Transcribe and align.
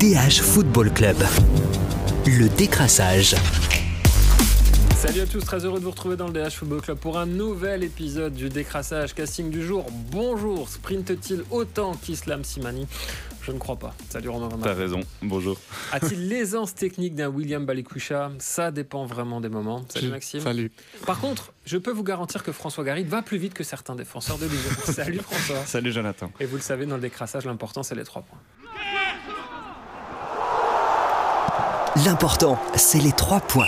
DH 0.00 0.40
Football 0.40 0.90
Club. 0.94 1.18
Le 2.24 2.48
décrassage. 2.56 3.34
Salut 4.96 5.20
à 5.20 5.26
tous, 5.26 5.40
très 5.40 5.62
heureux 5.66 5.78
de 5.78 5.84
vous 5.84 5.90
retrouver 5.90 6.16
dans 6.16 6.26
le 6.26 6.32
DH 6.32 6.52
Football 6.52 6.80
Club 6.80 6.96
pour 6.96 7.18
un 7.18 7.26
nouvel 7.26 7.84
épisode 7.84 8.32
du 8.32 8.48
décrassage 8.48 9.12
casting 9.12 9.50
du 9.50 9.62
jour. 9.62 9.84
Bonjour, 10.10 10.70
sprinte-t-il 10.70 11.42
autant 11.50 11.92
qu'Islam 11.92 12.44
Simani 12.44 12.86
Je 13.42 13.52
ne 13.52 13.58
crois 13.58 13.76
pas. 13.76 13.94
Salut 14.08 14.30
Romain 14.30 14.48
Van 14.48 14.56
T'as 14.56 14.72
raison, 14.72 15.00
bonjour. 15.20 15.58
A-t-il 15.92 16.28
l'aisance 16.30 16.74
technique 16.74 17.14
d'un 17.14 17.28
William 17.28 17.66
Balikwisha 17.66 18.32
Ça 18.38 18.70
dépend 18.70 19.04
vraiment 19.04 19.42
des 19.42 19.50
moments. 19.50 19.84
Salut 19.90 20.08
Maxime. 20.08 20.40
Salut. 20.40 20.72
Par 21.04 21.20
contre, 21.20 21.52
je 21.66 21.76
peux 21.76 21.92
vous 21.92 22.04
garantir 22.04 22.42
que 22.42 22.52
François 22.52 22.84
Garrigue 22.84 23.08
va 23.08 23.20
plus 23.20 23.36
vite 23.36 23.52
que 23.52 23.64
certains 23.64 23.96
défenseurs 23.96 24.38
de 24.38 24.46
Ligue. 24.46 24.60
Salut 24.94 25.18
François. 25.18 25.62
Salut 25.66 25.92
Jonathan. 25.92 26.32
Et 26.40 26.46
vous 26.46 26.56
le 26.56 26.62
savez, 26.62 26.86
dans 26.86 26.96
le 26.96 27.02
décrassage, 27.02 27.44
l'important 27.44 27.82
c'est 27.82 27.94
les 27.94 28.04
trois 28.04 28.22
points. 28.22 28.38
L'important, 32.06 32.58
c'est 32.76 33.00
les 33.00 33.12
trois 33.12 33.40
points. 33.40 33.66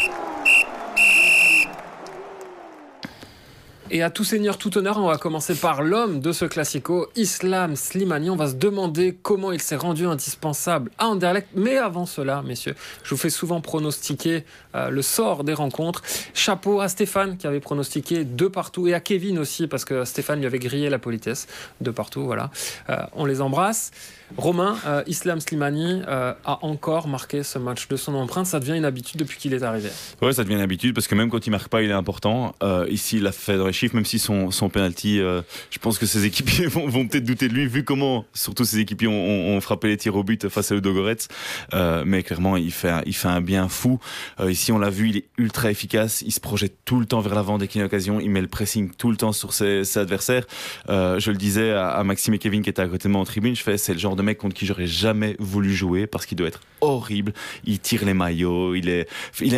Et 3.90 4.02
à 4.02 4.08
tout 4.08 4.24
seigneur, 4.24 4.56
tout 4.56 4.78
honneur, 4.78 4.96
on 4.96 5.08
va 5.08 5.18
commencer 5.18 5.54
par 5.54 5.82
l'homme 5.82 6.20
de 6.20 6.32
ce 6.32 6.46
classico, 6.46 7.08
Islam 7.14 7.76
Slimani. 7.76 8.30
On 8.30 8.36
va 8.36 8.48
se 8.48 8.54
demander 8.54 9.18
comment 9.20 9.52
il 9.52 9.60
s'est 9.60 9.76
rendu 9.76 10.06
indispensable 10.06 10.90
à 10.96 11.08
Anderlecht. 11.08 11.48
Mais 11.54 11.76
avant 11.76 12.06
cela, 12.06 12.40
messieurs, 12.40 12.74
je 13.02 13.10
vous 13.10 13.18
fais 13.18 13.28
souvent 13.28 13.60
pronostiquer 13.60 14.44
euh, 14.74 14.88
le 14.88 15.02
sort 15.02 15.44
des 15.44 15.52
rencontres. 15.52 16.00
Chapeau 16.32 16.80
à 16.80 16.88
Stéphane 16.88 17.36
qui 17.36 17.46
avait 17.46 17.60
pronostiqué 17.60 18.24
deux 18.24 18.48
partout 18.48 18.88
et 18.88 18.94
à 18.94 19.00
Kevin 19.00 19.38
aussi 19.38 19.66
parce 19.66 19.84
que 19.84 20.06
Stéphane 20.06 20.38
lui 20.38 20.46
avait 20.46 20.58
grillé 20.58 20.88
la 20.88 20.98
politesse 20.98 21.46
de 21.82 21.90
partout. 21.90 22.22
Voilà, 22.24 22.50
Euh, 22.88 22.96
on 23.12 23.26
les 23.26 23.42
embrasse. 23.42 23.90
Romain, 24.36 24.76
euh, 24.86 25.02
Islam 25.06 25.40
Slimani 25.40 26.02
euh, 26.08 26.32
a 26.44 26.64
encore 26.64 27.06
marqué 27.08 27.42
ce 27.42 27.58
match 27.58 27.88
de 27.88 27.96
son 27.96 28.14
empreinte. 28.14 28.46
Ça 28.46 28.60
devient 28.60 28.76
une 28.76 28.84
habitude 28.84 29.18
depuis 29.18 29.38
qu'il 29.38 29.52
est 29.52 29.62
arrivé. 29.62 29.90
Ouais, 30.20 30.32
ça 30.32 30.42
devient 30.42 30.54
une 30.54 30.62
habitude 30.62 30.94
parce 30.94 31.06
que 31.06 31.14
même 31.14 31.30
quand 31.30 31.46
il 31.46 31.50
marque 31.50 31.68
pas, 31.68 31.82
il 31.82 31.90
est 31.90 31.94
important. 31.94 32.54
Euh, 32.62 32.86
ici, 32.90 33.18
il 33.18 33.26
a 33.26 33.32
fait 33.32 33.56
dans 33.56 33.66
les 33.66 33.72
chiffres, 33.72 33.94
même 33.94 34.04
si 34.04 34.18
son, 34.18 34.50
son 34.50 34.68
penalty, 34.68 35.18
je 35.18 35.78
pense 35.80 35.98
que 35.98 36.06
ses 36.06 36.24
équipiers 36.24 36.66
vont, 36.68 37.06
peut-être 37.06 37.24
douter 37.24 37.48
de 37.48 37.54
lui, 37.54 37.66
vu 37.66 37.84
comment, 37.84 38.24
surtout 38.32 38.64
ses 38.64 38.78
équipiers 38.78 39.08
ont, 39.08 39.60
frappé 39.60 39.88
les 39.88 39.96
tirs 39.96 40.16
au 40.16 40.24
but 40.24 40.48
face 40.48 40.72
à 40.72 40.74
Ludogorets. 40.74 41.28
Euh, 41.74 42.02
mais 42.06 42.22
clairement, 42.22 42.56
il 42.56 42.72
fait, 42.72 42.90
un, 42.90 43.02
il 43.06 43.14
fait 43.14 43.28
un 43.28 43.40
bien 43.40 43.68
fou. 43.68 43.98
Ici, 44.44 44.72
on 44.72 44.78
l'a 44.78 44.90
vu, 44.90 45.10
il 45.10 45.16
est 45.18 45.28
ultra 45.38 45.70
efficace. 45.70 46.22
Il 46.22 46.32
se 46.32 46.40
projette 46.40 46.76
tout 46.84 46.98
le 46.98 47.06
temps 47.06 47.20
vers 47.20 47.34
l'avant 47.34 47.58
dès 47.58 47.68
qu'il 47.68 47.80
a 47.80 47.84
une 47.84 47.86
occasion. 47.86 48.20
Il 48.20 48.30
met 48.30 48.40
le 48.40 48.48
pressing 48.48 48.90
tout 48.90 49.10
le 49.10 49.16
temps 49.16 49.32
sur 49.32 49.52
ses, 49.52 49.98
adversaires. 49.98 50.46
Je 50.88 51.30
le 51.30 51.36
disais 51.36 51.72
à, 51.72 51.90
à 51.90 52.04
Maxime 52.04 52.34
et 52.34 52.38
Kevin 52.38 52.62
qui 52.62 52.70
étaient 52.70 52.82
à 52.82 52.88
côté 52.88 53.08
de 53.08 53.12
moi 53.12 53.20
en 53.20 53.24
tribune, 53.24 53.54
je 53.54 53.62
fais, 53.62 53.76
c'est 53.76 53.92
le 53.92 53.98
genre 53.98 54.16
de 54.16 54.21
contre 54.38 54.54
qui 54.54 54.66
j'aurais 54.66 54.86
jamais 54.86 55.36
voulu 55.38 55.74
jouer 55.74 56.06
parce 56.06 56.26
qu'il 56.26 56.36
doit 56.38 56.48
être 56.48 56.60
horrible. 56.80 57.32
Il 57.64 57.80
tire 57.80 58.04
les 58.04 58.14
maillots, 58.14 58.74
il 58.74 58.88
est, 58.88 59.08
il 59.40 59.54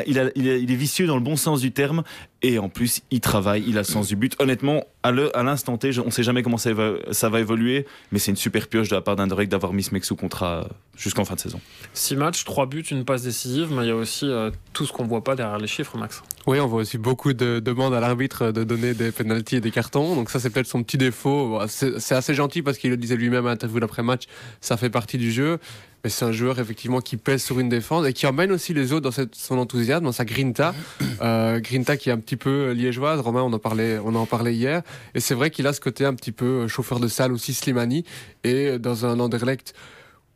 est 0.46 0.74
vicieux 0.74 1.06
dans 1.06 1.16
le 1.16 1.22
bon 1.22 1.36
sens 1.36 1.60
du 1.60 1.72
terme. 1.72 2.02
Et 2.46 2.58
en 2.58 2.68
plus, 2.68 3.00
il 3.10 3.20
travaille, 3.20 3.64
il 3.66 3.78
a 3.78 3.80
le 3.80 3.86
sens 3.86 4.06
du 4.06 4.16
but. 4.16 4.36
Honnêtement, 4.38 4.84
à 5.02 5.12
le- 5.12 5.34
à 5.34 5.42
l'instant 5.42 5.78
T, 5.78 5.92
je- 5.92 6.02
on 6.02 6.06
ne 6.06 6.10
sait 6.10 6.22
jamais 6.22 6.42
comment 6.42 6.58
ça 6.58 6.74
va, 6.74 6.92
ça 7.10 7.30
va 7.30 7.40
évoluer, 7.40 7.86
mais 8.12 8.18
c'est 8.18 8.32
une 8.32 8.36
super 8.36 8.68
pioche 8.68 8.90
de 8.90 8.94
la 8.94 9.00
part 9.00 9.16
d'Anderlecht 9.16 9.50
d'avoir 9.50 9.72
mis 9.72 9.82
ce 9.82 9.94
mec 9.94 10.04
sous 10.04 10.14
contrat 10.14 10.60
euh, 10.60 10.64
jusqu'en 10.94 11.24
fin 11.24 11.36
de 11.36 11.40
saison. 11.40 11.58
Six 11.94 12.16
matchs, 12.16 12.44
trois 12.44 12.66
buts, 12.66 12.82
une 12.90 13.06
passe 13.06 13.22
décisive, 13.22 13.68
mais 13.72 13.84
il 13.84 13.88
y 13.88 13.92
a 13.92 13.96
aussi 13.96 14.26
euh, 14.28 14.50
tout 14.74 14.84
ce 14.84 14.92
qu'on 14.92 15.04
voit 15.06 15.24
pas 15.24 15.36
derrière 15.36 15.56
les 15.58 15.66
chiffres, 15.66 15.96
Max. 15.96 16.22
Oui, 16.46 16.60
on 16.60 16.66
voit 16.66 16.82
aussi 16.82 16.98
beaucoup 16.98 17.32
de 17.32 17.60
demandes 17.60 17.94
à 17.94 18.00
l'arbitre 18.00 18.50
de 18.52 18.62
donner 18.62 18.92
des 18.92 19.10
pénalties 19.10 19.56
et 19.56 19.60
des 19.62 19.70
cartons. 19.70 20.14
Donc 20.14 20.28
ça, 20.28 20.38
c'est 20.38 20.50
peut-être 20.50 20.66
son 20.66 20.82
petit 20.82 20.98
défaut. 20.98 21.58
C'est 21.68 22.14
assez 22.14 22.34
gentil 22.34 22.60
parce 22.60 22.76
qu'il 22.76 22.90
le 22.90 22.98
disait 22.98 23.16
lui-même 23.16 23.46
à 23.46 23.50
l'interview 23.50 23.80
d'après-match. 23.80 24.24
Ça 24.60 24.76
fait 24.76 24.90
partie 24.90 25.16
du 25.16 25.32
jeu. 25.32 25.58
Mais 26.04 26.10
c'est 26.10 26.26
un 26.26 26.32
joueur 26.32 26.58
effectivement 26.60 27.00
qui 27.00 27.16
pèse 27.16 27.42
sur 27.42 27.58
une 27.58 27.70
défense 27.70 28.06
et 28.06 28.12
qui 28.12 28.26
emmène 28.26 28.52
aussi 28.52 28.74
les 28.74 28.92
autres 28.92 29.00
dans 29.04 29.10
cette- 29.10 29.34
son 29.34 29.56
enthousiasme, 29.56 30.04
dans 30.04 30.12
sa 30.12 30.26
grinta. 30.26 30.74
Euh, 31.22 31.60
grinta 31.60 31.96
qui 31.96 32.10
est 32.10 32.12
un 32.12 32.18
petit 32.18 32.36
peu 32.36 32.72
liégeoise. 32.72 33.20
Romain, 33.20 33.42
on 33.42 33.52
en 33.54 33.58
parlait, 33.58 33.98
on 34.04 34.14
en 34.14 34.26
parlait 34.26 34.54
hier. 34.54 34.82
Et 35.14 35.20
c'est 35.20 35.34
vrai 35.34 35.50
qu'il 35.50 35.66
a 35.66 35.72
ce 35.72 35.80
côté 35.80 36.04
un 36.04 36.12
petit 36.14 36.30
peu 36.32 36.68
chauffeur 36.68 37.00
de 37.00 37.08
salle 37.08 37.32
aussi, 37.32 37.54
Slimani. 37.54 38.04
Et 38.44 38.78
dans 38.78 39.06
un 39.06 39.18
Anderlecht 39.18 39.72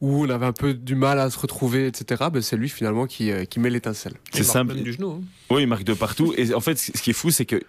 où 0.01 0.25
on 0.25 0.31
avait 0.31 0.47
un 0.47 0.53
peu 0.53 0.75
du 0.75 0.95
mal 0.95 1.19
à 1.19 1.29
se 1.31 1.39
retrouver, 1.39 1.87
etc. 1.87 2.25
Ben 2.33 2.41
c'est 2.41 2.57
lui 2.57 2.69
finalement 2.69 3.07
qui, 3.07 3.31
euh, 3.33 3.45
qui 3.45 3.59
met 3.61 3.71
l'étincelle. 3.71 4.15
C'est 4.33 4.39
Il 4.39 4.41
marque 4.43 4.53
simple. 4.53 4.75
même 4.75 4.85
du 4.85 4.93
genou. 4.93 5.11
hein. 5.11 5.21
Oui, 5.51 5.63
il 5.63 5.67
marque 5.67 5.85
de 5.85 5.95
partout. 5.95 6.35
Et 6.37 6.53
en 6.55 6.61
fait, 6.61 6.79
ce 6.79 6.93
qui 7.03 7.11
est 7.11 7.15
fou, 7.15 7.31
c'est 7.31 7.47
que 7.47 7.61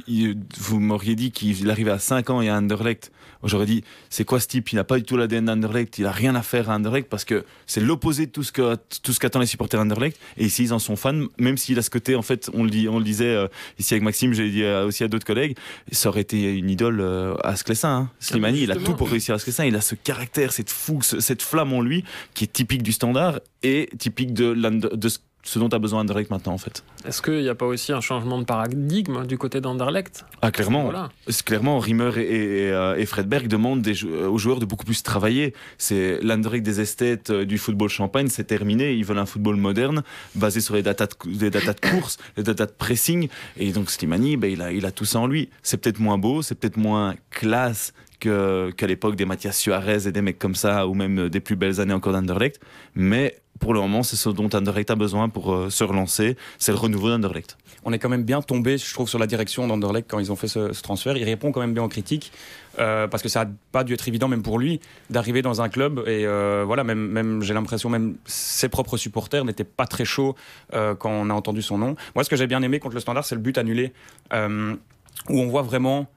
vous 0.60 0.80
m'auriez 0.80 1.16
dit 1.16 1.32
qu'il 1.32 1.70
arrivait 1.72 1.92
à 1.92 2.00
5 2.00 2.30
ans 2.30 2.42
et 2.42 2.50
à 2.50 2.58
Anderlecht. 2.58 3.12
J'aurais 3.46 3.66
dit, 3.66 3.86
c'est 4.10 4.26
quoi 4.26 4.42
ce 4.42 4.48
type? 4.48 4.70
Il 4.74 4.76
n'a 4.76 4.84
pas 4.84 4.98
du 4.98 5.04
tout 5.06 5.16
l'ADN 5.16 5.46
d'Anderlecht. 5.46 5.98
Il 5.98 6.06
a 6.06 6.12
rien 6.12 6.36
à 6.36 6.42
faire 6.42 6.70
à 6.70 6.76
Anderlecht 6.76 7.08
parce 7.08 7.24
que 7.24 7.46
c'est 7.68 7.80
l'opposé 7.80 8.26
de 8.26 8.32
tout 8.32 8.44
ce 8.44 8.52
que 8.52 8.76
tout 9.02 9.14
ce 9.14 9.20
qu'attendent 9.22 9.44
les 9.44 9.48
supporters 9.48 9.80
d'Anderlecht. 9.80 10.20
Et 10.36 10.44
ici, 10.46 10.64
ils 10.64 10.74
en 10.74 10.80
sont 10.80 10.98
fans, 10.98 11.18
même 11.38 11.56
s'il 11.56 11.80
a 11.80 11.82
ce 11.82 11.90
côté. 11.90 12.16
En 12.16 12.22
fait, 12.22 12.50
on 12.54 12.66
le 12.66 12.70
dit, 12.70 12.90
on 12.90 12.98
le 12.98 13.06
disait 13.06 13.34
euh, 13.34 13.48
ici 13.80 13.94
avec 13.94 14.04
Maxime, 14.04 14.34
j'ai 14.34 14.50
dit 14.52 14.64
euh, 14.64 14.86
aussi 14.86 15.06
à 15.06 15.08
d'autres 15.08 15.26
collègues, 15.26 15.56
ça 15.90 16.10
aurait 16.10 16.20
été 16.20 16.54
une 16.58 16.70
idole 16.70 17.00
euh, 17.00 17.34
à 17.46 17.56
Sclessin. 17.56 17.90
Hein. 17.90 18.10
Slimani, 18.20 18.64
il 18.64 18.72
a 18.74 18.76
tout 18.76 18.94
pour 18.94 19.10
réussir 19.10 19.36
à 19.36 19.40
Sclessin. 19.40 19.64
Il 19.64 19.76
a 19.78 19.82
ce 19.82 19.96
caractère, 19.96 20.52
cette 20.52 20.70
fougue, 20.70 21.04
ce- 21.06 21.22
cette 21.22 21.42
flamme 21.42 21.72
en 21.72 21.82
lui 21.82 22.04
qui 22.34 22.46
est 22.46 22.54
typique 22.54 22.84
du 22.84 22.92
standard 22.92 23.40
et 23.64 23.90
typique 23.98 24.34
de, 24.34 24.54
de 24.54 25.10
ce 25.44 25.58
dont 25.58 25.70
a 25.70 25.80
besoin 25.80 26.02
Anderlecht 26.02 26.30
maintenant 26.30 26.54
en 26.54 26.58
fait. 26.58 26.84
Est-ce 27.06 27.22
qu'il 27.22 27.42
n'y 27.42 27.50
a 27.50 27.56
pas 27.56 27.66
aussi 27.66 27.92
un 27.94 28.02
changement 28.02 28.38
de 28.38 28.44
paradigme 28.44 29.26
du 29.26 29.38
côté 29.38 29.62
d'Anderlecht? 29.62 30.26
Ah 30.42 30.52
clairement, 30.52 30.84
Voilà. 30.84 31.10
Clairement, 31.46 31.80
Rimmer 31.80 32.12
et, 32.18 32.22
et, 32.22 32.64
et, 32.66 32.72
euh, 32.72 33.06
Fredberg 33.06 33.48
demandent 33.48 33.82
des 33.82 34.04
euh, 34.04 34.28
aux 34.28 34.38
joueurs 34.38 34.60
de 34.60 34.66
beaucoup 34.66 34.86
plus 34.86 35.02
travailler. 35.02 35.54
C'est 35.78 36.20
l'Anderlecht 36.22 36.64
des 36.66 36.82
esthètes 36.82 37.30
euh, 37.30 37.46
du 37.46 37.58
football 37.58 37.90
champagne, 37.90 38.28
c'est 38.28 38.44
terminé. 38.44 38.94
Ils 38.94 39.06
veulent 39.06 39.18
un 39.18 39.26
football 39.26 39.56
moderne, 39.56 40.04
basé 40.36 40.62
sur 40.62 40.76
les 40.76 40.84
datas 40.84 41.08
de, 41.08 41.46
les 41.46 41.90
course, 41.90 42.18
les 42.38 42.44
datas 42.44 42.66
de 42.66 42.72
pressing. 42.72 43.30
Et 43.58 43.72
donc 43.72 43.90
Slimani, 43.90 44.38
ben, 44.38 44.52
il, 44.52 44.62
a, 44.62 44.72
il 44.72 44.86
a 44.86 44.92
tout 44.92 45.06
ça 45.06 45.20
en 45.20 45.28
lui. 45.28 45.50
C'est 45.64 45.78
peut-être 45.78 46.00
moins 46.00 46.18
beau, 46.18 46.42
c'est 46.42 46.56
peut-être 46.56 46.78
moins 46.78 47.16
classe 47.30 47.94
qu'à 48.20 48.88
l'époque 48.88 49.16
des 49.16 49.24
Mathias 49.26 49.58
Suarez 49.58 50.06
et 50.08 50.12
des 50.12 50.22
mecs 50.22 50.40
comme 50.40 50.56
ça, 50.56 50.88
ou 50.88 50.94
même 50.94 51.30
des 51.30 51.40
plus 51.40 51.56
belles 51.56 51.80
années 51.80 51.94
encore 51.94 52.12
d'Anderlecht. 52.12 52.60
Mais 52.94 53.38
pour 53.60 53.74
le 53.74 53.80
moment, 53.80 54.04
c'est 54.04 54.16
ce 54.16 54.30
dont 54.30 54.50
Anderlecht 54.54 54.90
a 54.90 54.96
besoin 54.96 55.30
pour 55.30 55.54
euh, 55.54 55.70
se 55.70 55.84
relancer. 55.84 56.38
C'est 56.58 56.72
le 56.72 56.78
renouveau 56.78 57.10
d'Anderlecht. 57.10 57.58
on 57.84 57.94
est 57.94 58.00
quand 58.00 58.10
même 58.10 58.24
bien 58.24 58.42
tombé, 58.42 58.78
je 58.78 58.94
trouve, 58.94 59.10
sur 59.10 59.20
la 59.20 59.28
direction 59.28 59.68
d'Anderlecht 59.68 60.10
quand 60.10 60.20
ils 60.20 60.32
ont 60.32 60.36
fait 60.36 60.48
ce, 60.48 60.82
transfert. 60.82 61.18
Il 61.18 61.24
répond 61.24 61.52
quand 61.52 61.60
même 61.60 61.74
bien 61.74 61.84
aux 61.84 61.90
critiques 61.90 62.32
euh, 62.80 63.08
parce 63.08 63.22
que 63.22 63.30
ça 63.30 63.46
n'a 63.46 63.52
pas 63.72 63.84
dû 63.84 63.94
être 63.94 64.08
évident, 64.08 64.28
même 64.28 64.42
pour 64.42 64.60
lui, 64.60 64.80
d'arriver 65.10 65.42
dans 65.42 65.62
un 65.62 65.70
club. 65.70 66.00
Et 66.08 66.26
euh, 66.26 66.64
voilà, 66.66 66.84
même, 66.84 67.08
même 67.08 67.42
j'ai 67.42 67.54
l'impression, 67.54 67.90
même 67.90 68.16
ses 68.26 68.70
propres 68.70 68.98
supporters 68.98 69.44
n'étaient 69.46 69.64
pas 69.64 69.86
très 69.86 70.06
chauds 70.06 70.36
quand 70.72 71.10
on 71.10 71.30
a 71.30 71.34
entendu 71.34 71.62
son 71.62 71.78
nom. 71.78 71.96
Moi, 72.16 72.24
ce 72.24 72.30
que 72.30 72.36
j'ai 72.36 72.48
bien 72.48 72.62
aimé 72.62 72.80
contre 72.80 72.96
le 72.96 73.02
Standard, 73.02 73.26
c'est 73.26 73.36
le 73.36 73.42
but 73.42 73.58
annulé 73.58 73.94
où 74.32 75.40
on 75.40 75.48
voit 75.48 75.64
vraiment. 75.64 76.08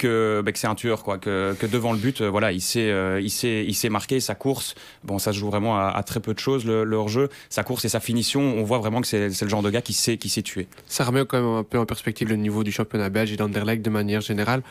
Que, 0.00 0.40
bah, 0.44 0.52
que 0.52 0.58
c'est 0.58 0.66
un 0.66 0.74
tueur 0.74 1.02
quoi 1.02 1.18
que, 1.18 1.54
que 1.60 1.66
devant 1.66 1.92
le 1.92 1.98
but 1.98 2.20
euh, 2.22 2.30
voilà 2.30 2.52
il 2.52 2.60
sait 2.62 2.90
euh, 2.90 3.20
il 3.20 3.28
sait 3.30 3.64
il 3.66 3.74
sait 3.74 3.90
marquer 3.90 4.18
sa 4.18 4.34
course 4.34 4.74
bon 5.04 5.18
ça 5.18 5.32
se 5.32 5.38
joue 5.38 5.48
vraiment 5.50 5.76
à, 5.78 5.88
à 5.90 6.02
très 6.02 6.20
peu 6.20 6.32
de 6.32 6.38
choses 6.38 6.64
le, 6.64 6.84
leur 6.84 7.08
jeu 7.08 7.28
sa 7.50 7.62
course 7.64 7.84
et 7.84 7.88
sa 7.90 8.00
finition 8.00 8.40
on 8.40 8.62
voit 8.62 8.78
vraiment 8.78 9.02
que 9.02 9.06
c'est 9.06 9.28
c'est 9.30 9.44
le 9.44 9.50
genre 9.50 9.62
de 9.62 9.68
gars 9.70 9.82
qui 9.82 9.92
sait 9.92 10.16
qui 10.16 10.28
sait 10.30 10.40
tuer 10.42 10.68
Ça 10.86 11.04
remet 11.04 11.24
quand 11.26 11.38
même 11.38 11.54
un 11.54 11.64
peu 11.64 11.78
en 11.78 11.84
perspective 11.84 12.28
le 12.30 12.36
niveau 12.36 12.64
du 12.64 12.72
championnat 12.72 13.10
belge 13.10 13.30
et 13.32 13.36
d'Anderlecht 13.36 13.82
de 13.84 13.90
manière 13.90 14.22
générale. 14.22 14.62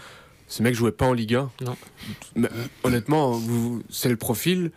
Ce 0.48 0.64
mec 0.64 0.74
jouait 0.74 0.92
pas 0.92 1.06
en 1.06 1.14
Ligue 1.14 1.36
1. 1.36 1.52
Non. 1.62 1.76
Mais, 2.36 2.48
euh, 2.48 2.66
honnêtement, 2.84 3.30
vous- 3.34 3.84
c'est 3.92 4.10
le 4.10 4.16
profil, 4.18 4.72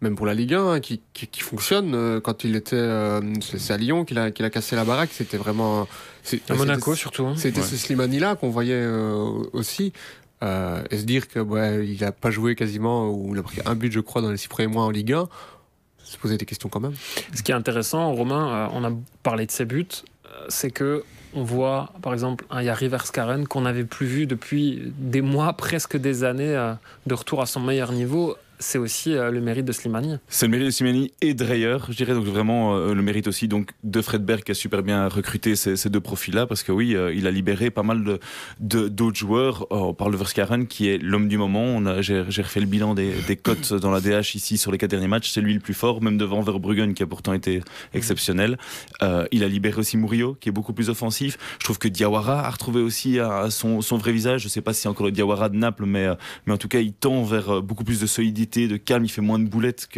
même 0.00 0.14
pour 0.16 0.26
la 0.26 0.34
Ligue 0.34 0.54
1, 0.54 0.66
hein, 0.72 0.80
qui, 0.80 1.00
qui- 1.12 1.26
qui 1.26 1.40
fonctionne. 1.40 1.94
Euh, 1.94 2.20
Quand 2.20 2.44
il 2.44 2.54
était, 2.56 2.76
euh, 2.76 3.20
c'est 3.40 3.72
à 3.72 3.76
Lyon 3.76 4.04
qu'il 4.04 4.18
a, 4.18 4.30
qu'il 4.30 4.44
a 4.44 4.50
cassé 4.50 4.76
la 4.76 4.84
baraque. 4.84 5.10
C'était 5.12 5.36
vraiment. 5.36 5.88
c'est- 6.22 6.48
À 6.50 6.54
Monaco 6.54 6.94
surtout. 6.94 7.26
hein. 7.26 7.34
C'était 7.36 7.60
Ouais. 7.60 7.66
ce 7.66 7.76
Slimani-là 7.76 8.36
qu'on 8.36 8.50
voyait 8.50 8.74
euh, 8.74 9.14
aussi. 9.52 9.92
Euh, 10.44 10.84
et 10.92 10.98
se 10.98 11.02
dire 11.04 11.26
que 11.26 11.40
ouais, 11.40 11.84
il 11.88 12.04
a 12.04 12.12
pas 12.12 12.30
joué 12.30 12.54
quasiment, 12.54 13.10
ou 13.10 13.34
il 13.34 13.40
a 13.40 13.42
pris 13.42 13.58
un 13.66 13.74
but, 13.74 13.90
je 13.90 13.98
crois, 13.98 14.22
dans 14.22 14.30
les 14.30 14.36
six 14.36 14.46
premiers 14.46 14.68
mois 14.68 14.84
en 14.84 14.90
Ligue 14.90 15.12
1, 15.14 15.28
se 16.04 16.16
poser 16.16 16.36
des 16.38 16.46
questions 16.46 16.68
quand 16.68 16.78
même. 16.78 16.94
Ce 17.34 17.42
qui 17.42 17.50
est 17.50 17.56
intéressant, 17.56 18.12
Romain, 18.12 18.70
on 18.72 18.84
a 18.84 18.92
parlé 19.24 19.46
de 19.46 19.50
ses 19.50 19.64
buts, 19.64 19.88
c'est 20.48 20.70
que 20.70 21.02
on 21.34 21.42
voit, 21.42 21.92
par 22.02 22.12
exemple, 22.12 22.44
un 22.50 22.62
Yari 22.62 22.86
Verskaren 22.88 23.48
qu'on 23.48 23.62
n'avait 23.62 23.84
plus 23.84 24.06
vu 24.06 24.26
depuis 24.26 24.92
des 24.96 25.20
mois, 25.22 25.52
presque 25.54 25.96
des 25.96 26.22
années, 26.22 26.72
de 27.06 27.14
retour 27.14 27.42
à 27.42 27.46
son 27.46 27.58
meilleur 27.60 27.90
niveau. 27.90 28.36
C'est 28.58 28.78
aussi 28.78 29.14
euh, 29.14 29.30
le 29.30 29.40
mérite 29.40 29.64
de 29.64 29.72
Slimani. 29.72 30.16
C'est 30.28 30.46
le 30.46 30.50
mérite 30.50 30.66
de 30.66 30.70
Simani 30.70 31.12
et 31.20 31.34
Dreyer, 31.34 31.76
je 31.88 31.94
dirais 31.94 32.14
donc 32.14 32.24
vraiment 32.24 32.76
euh, 32.76 32.94
le 32.94 33.02
mérite 33.02 33.28
aussi 33.28 33.46
donc 33.48 33.70
de 33.84 34.00
Fredberg 34.02 34.42
qui 34.42 34.50
a 34.52 34.54
super 34.54 34.82
bien 34.82 35.08
recruté 35.08 35.54
ces, 35.56 35.88
deux 35.88 36.00
profils-là 36.00 36.46
parce 36.46 36.62
que 36.62 36.72
oui, 36.72 36.96
euh, 36.96 37.12
il 37.14 37.26
a 37.26 37.30
libéré 37.30 37.70
pas 37.70 37.82
mal 37.82 38.02
de 38.60 38.88
d'autres 38.88 39.16
joueurs. 39.16 39.66
On 39.70 39.94
parle 39.94 40.12
de 40.12 40.16
Verskaren 40.16 40.66
qui 40.66 40.88
est 40.88 40.98
l'homme 40.98 41.28
du 41.28 41.38
moment. 41.38 41.62
On 41.62 41.86
a- 41.86 42.02
J'ai 42.02 42.22
refait 42.22 42.60
le 42.60 42.66
bilan 42.66 42.94
des, 42.94 43.12
des 43.26 43.36
cotes 43.36 43.72
dans 43.74 43.90
la 43.90 44.00
DH 44.00 44.34
ici 44.34 44.58
sur 44.58 44.72
les 44.72 44.78
quatre 44.78 44.90
derniers 44.90 45.08
matchs. 45.08 45.30
C'est 45.30 45.40
lui 45.40 45.54
le 45.54 45.60
plus 45.60 45.74
fort, 45.74 46.02
même 46.02 46.18
devant 46.18 46.40
Verbruggen 46.40 46.94
qui 46.94 47.02
a 47.02 47.06
pourtant 47.06 47.32
été 47.32 47.62
exceptionnel. 47.94 48.56
Il 49.30 49.44
a 49.44 49.48
libéré 49.48 49.78
aussi 49.80 49.96
Murillo 49.96 50.36
qui 50.40 50.48
est 50.48 50.52
beaucoup 50.52 50.72
plus 50.72 50.90
offensif. 50.90 51.38
Je 51.60 51.64
trouve 51.64 51.78
que 51.78 51.88
Diawara 51.88 52.46
a 52.46 52.50
retrouvé 52.50 52.80
aussi 52.80 53.18
son, 53.50 53.80
son 53.80 53.96
vrai 53.98 54.12
visage. 54.12 54.42
Je 54.42 54.48
sais 54.48 54.60
pas 54.60 54.72
si 54.72 54.82
c'est 54.82 54.88
encore 54.88 55.06
le 55.06 55.12
Diawara 55.12 55.48
de 55.48 55.56
Naples, 55.56 55.84
mais, 55.86 56.06
mais 56.46 56.52
en 56.52 56.58
tout 56.58 56.68
cas 56.68 56.80
il 56.80 56.92
tend 56.92 57.22
vers 57.22 57.62
beaucoup 57.62 57.84
plus 57.84 58.00
de 58.00 58.06
solidité 58.06 58.47
de 58.56 58.76
calme, 58.76 59.04
il 59.04 59.08
fait 59.08 59.20
moins 59.20 59.38
de 59.38 59.46
boulettes 59.46 59.88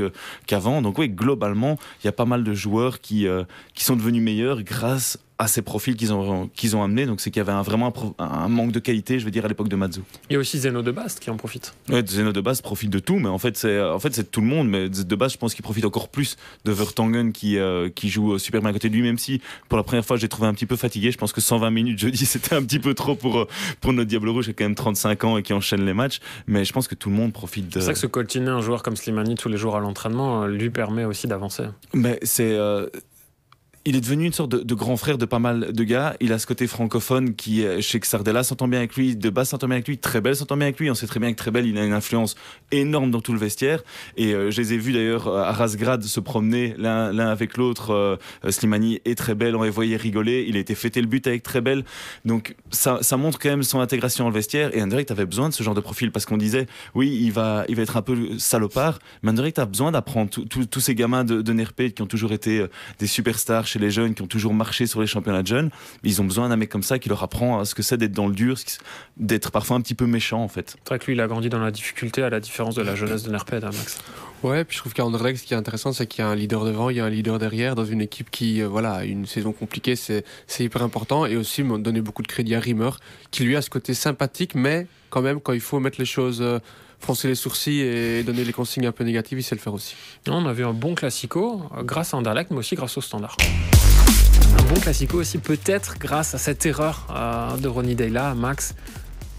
qu'avant. 0.46 0.82
Donc 0.82 0.98
oui, 0.98 1.08
globalement, 1.08 1.78
il 2.02 2.06
y 2.06 2.08
a 2.08 2.12
pas 2.12 2.24
mal 2.24 2.44
de 2.44 2.52
joueurs 2.52 3.00
qui, 3.00 3.26
euh, 3.26 3.44
qui 3.74 3.84
sont 3.84 3.96
devenus 3.96 4.22
meilleurs 4.22 4.62
grâce 4.62 5.18
à 5.40 5.48
ces 5.48 5.62
profils 5.62 5.96
qu'ils 5.96 6.12
ont, 6.12 6.48
qu'ils 6.54 6.76
ont 6.76 6.82
amenés. 6.84 7.06
Donc 7.06 7.20
c'est 7.20 7.30
qu'il 7.30 7.40
y 7.40 7.42
avait 7.42 7.50
un- 7.50 7.62
vraiment 7.62 7.92
un, 8.18 8.48
manque 8.48 8.72
de 8.72 8.78
qualité, 8.78 9.18
je 9.18 9.24
veux 9.24 9.30
dire, 9.30 9.44
à 9.46 9.48
l'époque 9.48 9.68
de 9.68 9.74
Mazzu. 9.76 10.02
Il 10.28 10.34
y 10.34 10.36
a 10.36 10.38
aussi 10.38 10.58
Zeno 10.58 10.82
de 10.82 10.90
Bast 10.90 11.18
qui 11.18 11.30
en 11.30 11.36
profite. 11.36 11.74
Ouais, 11.88 12.04
Zeno 12.06 12.30
de 12.32 12.40
base 12.42 12.60
profite 12.60 12.90
de 12.90 12.98
tout, 12.98 13.18
mais 13.18 13.28
en 13.30 13.38
fait 13.38 13.56
c'est 13.56 13.80
en 13.80 13.98
fait 13.98 14.14
c'est 14.14 14.30
tout 14.30 14.42
le 14.42 14.46
monde. 14.46 14.68
Mais 14.68 14.88
de 14.90 15.16
base, 15.16 15.32
je 15.32 15.38
pense 15.38 15.54
qu'il 15.54 15.62
profite 15.62 15.84
encore 15.86 16.10
plus 16.10 16.36
de 16.66 16.72
Vertonghen 16.72 17.32
qui 17.32 17.56
euh, 17.58 17.88
qui 17.88 18.10
joue 18.10 18.38
super 18.38 18.60
bien 18.60 18.70
à 18.70 18.72
côté 18.74 18.90
de 18.90 18.94
lui, 18.94 19.02
même 19.02 19.16
si 19.18 19.40
pour 19.70 19.78
la 19.78 19.82
première 19.82 20.04
fois 20.04 20.16
j'ai 20.18 20.28
trouvé 20.28 20.46
un 20.46 20.52
petit 20.54 20.66
peu 20.66 20.76
fatigué. 20.76 21.10
Je 21.10 21.16
pense 21.18 21.32
que 21.32 21.40
120 21.40 21.70
minutes 21.70 21.98
jeudi 21.98 22.26
c'était 22.26 22.54
un 22.54 22.62
petit 22.62 22.78
peu 22.78 22.92
trop 22.92 23.14
pour 23.14 23.38
euh, 23.40 23.48
pour 23.80 23.92
notre 23.94 24.08
Diable 24.08 24.28
Rouge 24.28 24.44
qui 24.44 24.50
a 24.50 24.54
quand 24.54 24.64
même 24.64 24.74
35 24.74 25.24
ans 25.24 25.38
et 25.38 25.42
qui 25.42 25.54
enchaîne 25.54 25.86
les 25.86 25.94
matchs. 25.94 26.20
Mais 26.46 26.66
je 26.66 26.72
pense 26.74 26.86
que 26.86 26.94
tout 26.94 27.08
le 27.08 27.16
monde 27.16 27.32
profite 27.32 27.72
de. 27.72 27.80
C'est 27.80 27.86
ça 27.86 27.92
que 27.94 27.98
se 27.98 28.06
coltiner 28.06 28.50
un 28.50 28.60
joueur 28.60 28.82
comme 28.82 28.96
Slimani 28.96 29.36
tous 29.36 29.48
les 29.48 29.56
jours 29.56 29.74
à 29.74 29.80
l'entraînement 29.80 30.42
euh, 30.42 30.48
lui 30.48 30.68
permet 30.68 31.06
aussi 31.06 31.26
d'avancer. 31.26 31.64
Mais 31.94 32.18
c'est. 32.22 32.52
euh, 32.52 32.88
il 33.84 33.96
est 33.96 34.00
devenu 34.00 34.26
une 34.26 34.32
sorte 34.32 34.50
de, 34.50 34.74
grand 34.74 34.96
frère 34.96 35.18
de 35.18 35.24
pas 35.24 35.38
mal 35.38 35.72
de 35.72 35.84
gars. 35.84 36.16
Il 36.20 36.32
a 36.32 36.38
ce 36.38 36.46
côté 36.46 36.66
francophone 36.66 37.34
qui, 37.34 37.64
chez 37.80 38.00
Sardella, 38.02 38.42
s'entend 38.44 38.68
bien 38.68 38.80
avec 38.80 38.94
lui, 38.96 39.16
de 39.16 39.30
base 39.30 39.48
s'entend 39.48 39.66
bien 39.66 39.76
avec 39.76 39.88
lui, 39.88 39.98
très 39.98 40.20
belle 40.20 40.36
s'entend 40.36 40.56
bien 40.56 40.66
avec 40.66 40.78
lui. 40.78 40.90
On 40.90 40.94
sait 40.94 41.06
très 41.06 41.20
bien 41.20 41.32
que 41.32 41.38
très 41.38 41.50
belle, 41.50 41.64
a 41.78 41.84
une 41.84 41.92
influence 41.92 42.34
énorme 42.72 43.10
dans 43.10 43.20
tout 43.20 43.32
le 43.32 43.38
vestiaire. 43.38 43.82
Et 44.16 44.34
euh, 44.34 44.50
je 44.50 44.60
les 44.60 44.74
ai 44.74 44.78
vus 44.78 44.92
d'ailleurs 44.92 45.28
à 45.28 45.52
Rasgrad 45.52 46.02
se 46.02 46.20
promener 46.20 46.74
l'un 46.78 47.18
avec 47.18 47.56
l'autre. 47.56 47.90
Euh, 47.92 48.16
Slimani 48.48 49.00
et 49.04 49.14
très 49.14 49.34
belle, 49.34 49.56
on 49.56 49.62
les 49.62 49.70
voyait 49.70 49.96
rigoler. 49.96 50.44
Il 50.48 50.56
a 50.56 50.60
été 50.60 50.74
fêté 50.74 51.00
le 51.00 51.06
but 51.06 51.26
avec 51.26 51.42
très 51.42 51.60
belle. 51.60 51.84
Donc 52.24 52.54
ça, 52.70 53.00
montre 53.16 53.38
quand 53.38 53.50
même 53.50 53.62
son 53.62 53.80
intégration 53.80 54.24
dans 54.24 54.30
le 54.30 54.34
vestiaire. 54.34 54.76
Et 54.76 54.82
Anderlecht 54.82 55.10
avait 55.10 55.26
besoin 55.26 55.48
de 55.48 55.54
ce 55.54 55.62
genre 55.62 55.74
de 55.74 55.80
profil 55.80 56.12
parce 56.12 56.26
qu'on 56.26 56.36
disait, 56.36 56.66
oui, 56.94 57.18
il 57.20 57.32
va, 57.32 57.64
il 57.68 57.76
va 57.76 57.82
être 57.82 57.96
un 57.96 58.02
peu 58.02 58.38
salopard. 58.38 58.98
Mais 59.22 59.30
Anderlecht 59.30 59.58
a 59.58 59.66
besoin 59.66 59.92
d'apprendre 59.92 60.30
tous 60.30 60.80
ces 60.80 60.94
gamins 60.94 61.24
de, 61.24 61.42
de 61.42 61.52
Nerpé 61.52 61.92
qui 61.92 62.02
ont 62.02 62.06
toujours 62.06 62.32
été 62.32 62.60
euh, 62.60 62.68
des 62.98 63.06
superstars 63.06 63.66
chez 63.70 63.78
les 63.78 63.90
jeunes, 63.90 64.14
qui 64.14 64.22
ont 64.22 64.26
toujours 64.26 64.54
marché 64.54 64.86
sur 64.86 65.00
les 65.00 65.06
championnats 65.06 65.42
de 65.42 65.46
jeunes. 65.46 65.70
Ils 66.02 66.20
ont 66.20 66.24
besoin 66.24 66.48
d'un 66.48 66.56
mec 66.56 66.68
comme 66.68 66.82
ça 66.82 66.98
qui 66.98 67.08
leur 67.08 67.22
apprend 67.22 67.60
à 67.60 67.64
ce 67.64 67.74
que 67.74 67.82
c'est 67.82 67.96
d'être 67.96 68.12
dans 68.12 68.26
le 68.26 68.34
dur, 68.34 68.56
d'être 69.16 69.50
parfois 69.50 69.76
un 69.76 69.80
petit 69.80 69.94
peu 69.94 70.06
méchant 70.06 70.42
en 70.42 70.48
fait. 70.48 70.76
C'est 70.82 70.88
vrai 70.88 70.98
que 70.98 71.06
lui, 71.06 71.14
il 71.14 71.20
a 71.20 71.26
grandi 71.26 71.48
dans 71.48 71.58
la 71.58 71.70
difficulté, 71.70 72.22
à 72.22 72.30
la 72.30 72.40
différence 72.40 72.74
de 72.74 72.82
la 72.82 72.94
jeunesse 72.94 73.22
de 73.22 73.30
Nerped, 73.30 73.64
hein, 73.64 73.70
Max. 73.72 73.98
Ouais, 74.42 74.64
puis 74.64 74.76
je 74.76 74.80
trouve 74.80 74.94
qu'à 74.94 75.04
Anderlecht, 75.04 75.38
ce 75.38 75.44
qui 75.44 75.52
est 75.52 75.56
intéressant, 75.56 75.92
c'est 75.92 76.06
qu'il 76.06 76.24
y 76.24 76.26
a 76.26 76.30
un 76.30 76.34
leader 76.34 76.64
devant, 76.64 76.88
il 76.88 76.96
y 76.96 77.00
a 77.00 77.04
un 77.04 77.10
leader 77.10 77.38
derrière. 77.38 77.74
Dans 77.74 77.84
une 77.84 78.00
équipe 78.00 78.30
qui, 78.30 78.62
euh, 78.62 78.68
voilà, 78.68 79.04
une 79.04 79.26
saison 79.26 79.52
compliquée, 79.52 79.96
c'est 79.96 80.24
c'est 80.46 80.64
hyper 80.64 80.82
important. 80.82 81.26
Et 81.26 81.36
aussi, 81.36 81.62
me 81.62 81.78
donner 81.78 82.00
beaucoup 82.00 82.22
de 82.22 82.28
crédit 82.28 82.54
à 82.54 82.60
Rimmer, 82.60 82.90
qui 83.30 83.44
lui 83.44 83.54
a 83.56 83.62
ce 83.62 83.68
côté 83.68 83.92
sympathique, 83.92 84.54
mais 84.54 84.86
quand 85.10 85.20
même, 85.20 85.40
quand 85.40 85.52
il 85.52 85.60
faut 85.60 85.78
mettre 85.78 85.98
les 85.98 86.06
choses, 86.06 86.40
euh, 86.40 86.58
froncer 87.00 87.28
les 87.28 87.34
sourcils 87.34 87.80
et 87.80 88.22
donner 88.22 88.44
les 88.44 88.52
consignes 88.52 88.86
un 88.86 88.92
peu 88.92 89.04
négatives, 89.04 89.38
il 89.38 89.42
sait 89.42 89.54
le 89.54 89.60
faire 89.60 89.74
aussi. 89.74 89.96
On 90.28 90.46
a 90.46 90.52
vu 90.52 90.64
un 90.64 90.72
bon 90.72 90.94
classico 90.94 91.62
euh, 91.76 91.82
grâce 91.82 92.14
à 92.14 92.18
Anderlecht, 92.18 92.50
mais 92.50 92.58
aussi 92.58 92.74
grâce 92.74 92.96
au 92.96 93.00
standard. 93.00 93.36
Un 94.58 94.62
bon 94.74 94.80
classico 94.80 95.18
aussi 95.18 95.38
peut-être 95.38 95.98
grâce 95.98 96.34
à 96.34 96.38
cette 96.38 96.64
erreur 96.66 97.06
euh, 97.10 97.56
de 97.56 97.68
Ronnie 97.68 97.94
Deyla, 97.94 98.34
Max. 98.34 98.74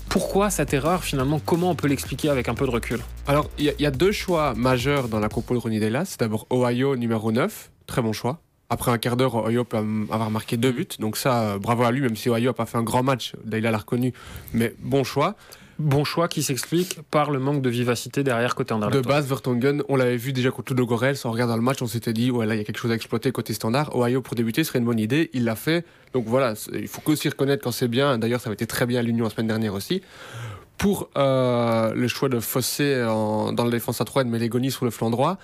Pourquoi 0.10 0.50
cette 0.50 0.74
erreur 0.74 1.04
finalement 1.06 1.40
Comment 1.40 1.70
on 1.70 1.76
peut 1.76 1.88
l'expliquer 1.88 2.30
avec 2.30 2.50
un 2.50 2.54
peu 2.54 2.66
de 2.66 2.72
recul? 2.72 3.00
Alors, 3.28 3.50
il 3.58 3.74
y, 3.80 3.84
y 3.84 3.86
a 3.86 3.92
deux 3.92 4.12
choix 4.12 4.54
majeurs 4.56 5.08
dans 5.08 5.20
la 5.20 5.30
compo 5.30 5.54
de 5.54 5.60
Ronnie 5.60 5.80
Della. 5.80 6.04
C'est 6.04 6.20
d'abord 6.20 6.48
Ohio 6.52 6.98
numéro 6.98 7.32
9, 7.32 7.72
très 7.88 8.02
bon 8.02 8.12
choix. 8.12 8.42
Après 8.70 8.90
un 8.90 8.98
quart 8.98 9.18
d'heure, 9.18 9.36
Ohio 9.36 9.66
peut 9.66 9.78
avoir 9.78 10.32
marqué 10.32 10.56
deux 10.56 10.72
buts. 10.72 10.88
Donc 10.98 11.18
ça, 11.18 11.42
euh, 11.42 11.60
bravo 11.60 11.84
à 11.84 11.92
lui, 11.92 12.00
même 12.00 12.16
si 12.16 12.30
Ohio 12.30 12.52
n'a 12.52 12.54
pas 12.54 12.66
fait 12.66 12.78
un 12.78 12.84
grand 12.84 13.04
match. 13.04 13.34
Della 13.44 13.70
l'a 13.70 13.78
reconnu, 13.78 14.14
mais 14.54 14.74
bon 14.80 15.04
choix. 15.04 15.36
Bon 15.80 16.04
choix 16.04 16.28
qui 16.28 16.44
s'explique 16.44 17.00
par 17.10 17.32
le 17.32 17.40
manque 17.40 17.62
de 17.62 17.70
vivacité 17.70 18.24
derrière 18.24 18.56
côté 18.56 18.70
De 18.70 18.76
Anderlecht. 18.76 19.08
base, 19.08 19.28
Vertonghen, 19.28 19.84
on 19.90 19.96
l'avait 19.96 20.18
vu 20.18 20.34
déjà 20.34 20.52
contre 20.52 20.74
Ludogorets. 20.74 21.26
En 21.26 21.32
regardant 21.32 21.56
le 21.56 21.62
match, 21.62 21.82
on 21.82 21.88
s'était 21.88 22.14
dit, 22.14 22.30
ouais, 22.30 22.46
là, 22.46 22.56
il 22.56 22.60
y 22.60 22.62
a 22.62 22.64
quelque 22.64 22.78
chose 22.78 22.92
à 22.92 22.96
exploiter 22.96 23.32
côté 23.32 23.54
standard. 23.54 23.96
Ohio, 23.96 24.22
pour 24.22 24.36
débuter, 24.36 24.64
serait 24.64 24.80
une 24.80 24.86
bonne 24.86 25.00
idée. 25.00 25.30
Il 25.34 25.44
l'a 25.44 25.56
fait. 25.56 25.86
Donc 26.14 26.26
voilà, 26.28 26.54
il 26.74 26.88
faut 26.88 27.02
aussi 27.06 27.30
reconnaître 27.30 27.64
quand 27.64 27.72
c'est 27.72 27.88
bien. 27.88 28.18
D'ailleurs, 28.18 28.42
ça 28.42 28.50
avait 28.50 28.56
été 28.56 28.68
très 28.68 28.86
bien 28.86 29.00
à 29.00 29.04
l'Union 29.04 29.24
la 29.26 29.32
semaine 29.32 29.48
dernière 29.48 29.74
aussi. 29.74 30.02
Pour 30.78 31.10
euh, 31.18 31.94
le 31.94 32.08
choix 32.08 32.28
de 32.30 32.40
Fossé 32.40 32.96
dans 33.06 33.54
la 33.64 33.70
défense 33.70 34.02
à 34.02 34.06
3 34.06 34.24
et 34.24 34.26
de 34.26 34.30
Melégoni 34.30 34.72
sur 34.72 34.86
le 34.86 34.92
flanc 34.92 35.10
droit, 35.10 35.38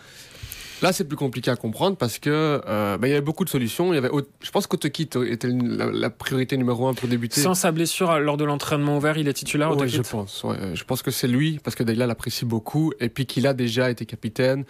là, 0.82 0.92
c'est 0.94 1.04
plus 1.06 1.18
compliqué 1.18 1.50
à 1.52 1.56
comprendre 1.56 1.98
parce 1.98 2.20
que 2.20 2.30
euh, 2.68 2.98
bah, 2.98 3.08
il 3.08 3.12
y 3.12 3.14
avait 3.14 3.22
beaucoup 3.22 3.46
de 3.46 3.50
solutions. 3.50 3.94
Il 3.94 3.96
y 3.96 3.98
avait, 4.00 4.10
Ot- 4.10 4.28
je 4.42 4.52
pense 4.52 4.68
qu'Oteki 4.68 5.04
était 5.30 5.48
la, 5.50 5.88
la 5.92 6.10
priorité 6.10 6.58
numéro 6.58 6.88
un 6.88 6.94
pour 6.94 7.08
débuter. 7.08 7.42
Sans 7.42 7.54
sa 7.54 7.72
blessure 7.72 8.12
euh, 8.12 8.20
lors 8.20 8.38
de 8.38 8.44
l'entraînement 8.46 8.98
ouvert, 8.98 9.18
il 9.18 9.28
est 9.28 9.34
titulaire 9.34 9.72
Oteki 9.72 9.96
je 9.98 10.02
pense. 10.02 10.44
ouais. 10.44 10.56
Je 10.74 10.84
pense 10.84 11.02
que 11.02 11.12
c'est 11.12 11.28
lui, 11.28 11.60
parce 11.64 11.76
que 11.76 11.84
Dayla 11.84 12.08
l'apprécie 12.08 12.46
beaucoup, 12.46 12.92
et 13.00 13.10
puis 13.10 13.26
qu'il 13.26 13.48
a 13.48 13.54
déjà 13.54 13.90
été 13.90 14.06
capitaine 14.06 14.66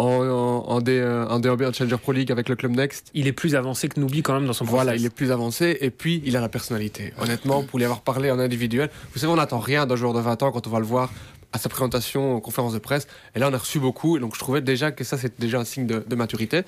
en, 0.00 0.04
en, 0.06 0.70
en, 0.70 0.80
D, 0.80 0.92
euh, 0.92 1.26
en 1.26 1.40
DOB, 1.40 1.62
en 1.62 1.72
Challenger 1.72 1.96
Pro 1.96 2.12
League 2.12 2.30
avec 2.30 2.48
le 2.48 2.54
Club 2.54 2.70
Next. 2.76 3.10
Il 3.14 3.26
est 3.26 3.32
plus 3.32 3.56
avancé 3.56 3.88
que 3.88 3.98
Noubi 3.98 4.22
quand 4.22 4.34
même 4.34 4.46
dans 4.46 4.52
son 4.52 4.64
Voilà, 4.64 4.92
process. 4.92 5.02
il 5.02 5.06
est 5.06 5.10
plus 5.14 5.32
avancé, 5.32 5.76
et 5.80 5.90
puis 5.90 6.22
il 6.24 6.36
a 6.36 6.40
la 6.40 6.48
personnalité. 6.48 7.12
Honnêtement, 7.20 7.64
pour 7.64 7.78
lui 7.80 7.84
avoir 7.84 8.02
parlé 8.02 8.30
en 8.30 8.38
individuel, 8.38 8.90
vous 9.12 9.18
savez, 9.18 9.32
on 9.32 9.36
n'attend 9.36 9.58
rien 9.58 9.86
d'un 9.86 9.96
joueur 9.96 10.14
de 10.14 10.20
20 10.20 10.42
ans 10.44 10.52
quand 10.52 10.66
on 10.68 10.70
va 10.70 10.78
le 10.78 10.84
voir 10.86 11.10
à 11.52 11.58
sa 11.58 11.68
présentation 11.68 12.36
en 12.36 12.40
conférence 12.40 12.72
de 12.72 12.78
presse. 12.78 13.06
Et 13.34 13.38
là, 13.38 13.48
on 13.50 13.54
a 13.54 13.58
reçu 13.58 13.78
beaucoup, 13.78 14.16
et 14.16 14.20
donc 14.20 14.34
je 14.34 14.40
trouvais 14.40 14.60
déjà 14.60 14.92
que 14.92 15.04
ça, 15.04 15.16
c'était 15.16 15.40
déjà 15.40 15.58
un 15.58 15.64
signe 15.64 15.86
de, 15.86 16.04
de 16.06 16.14
maturité. 16.14 16.62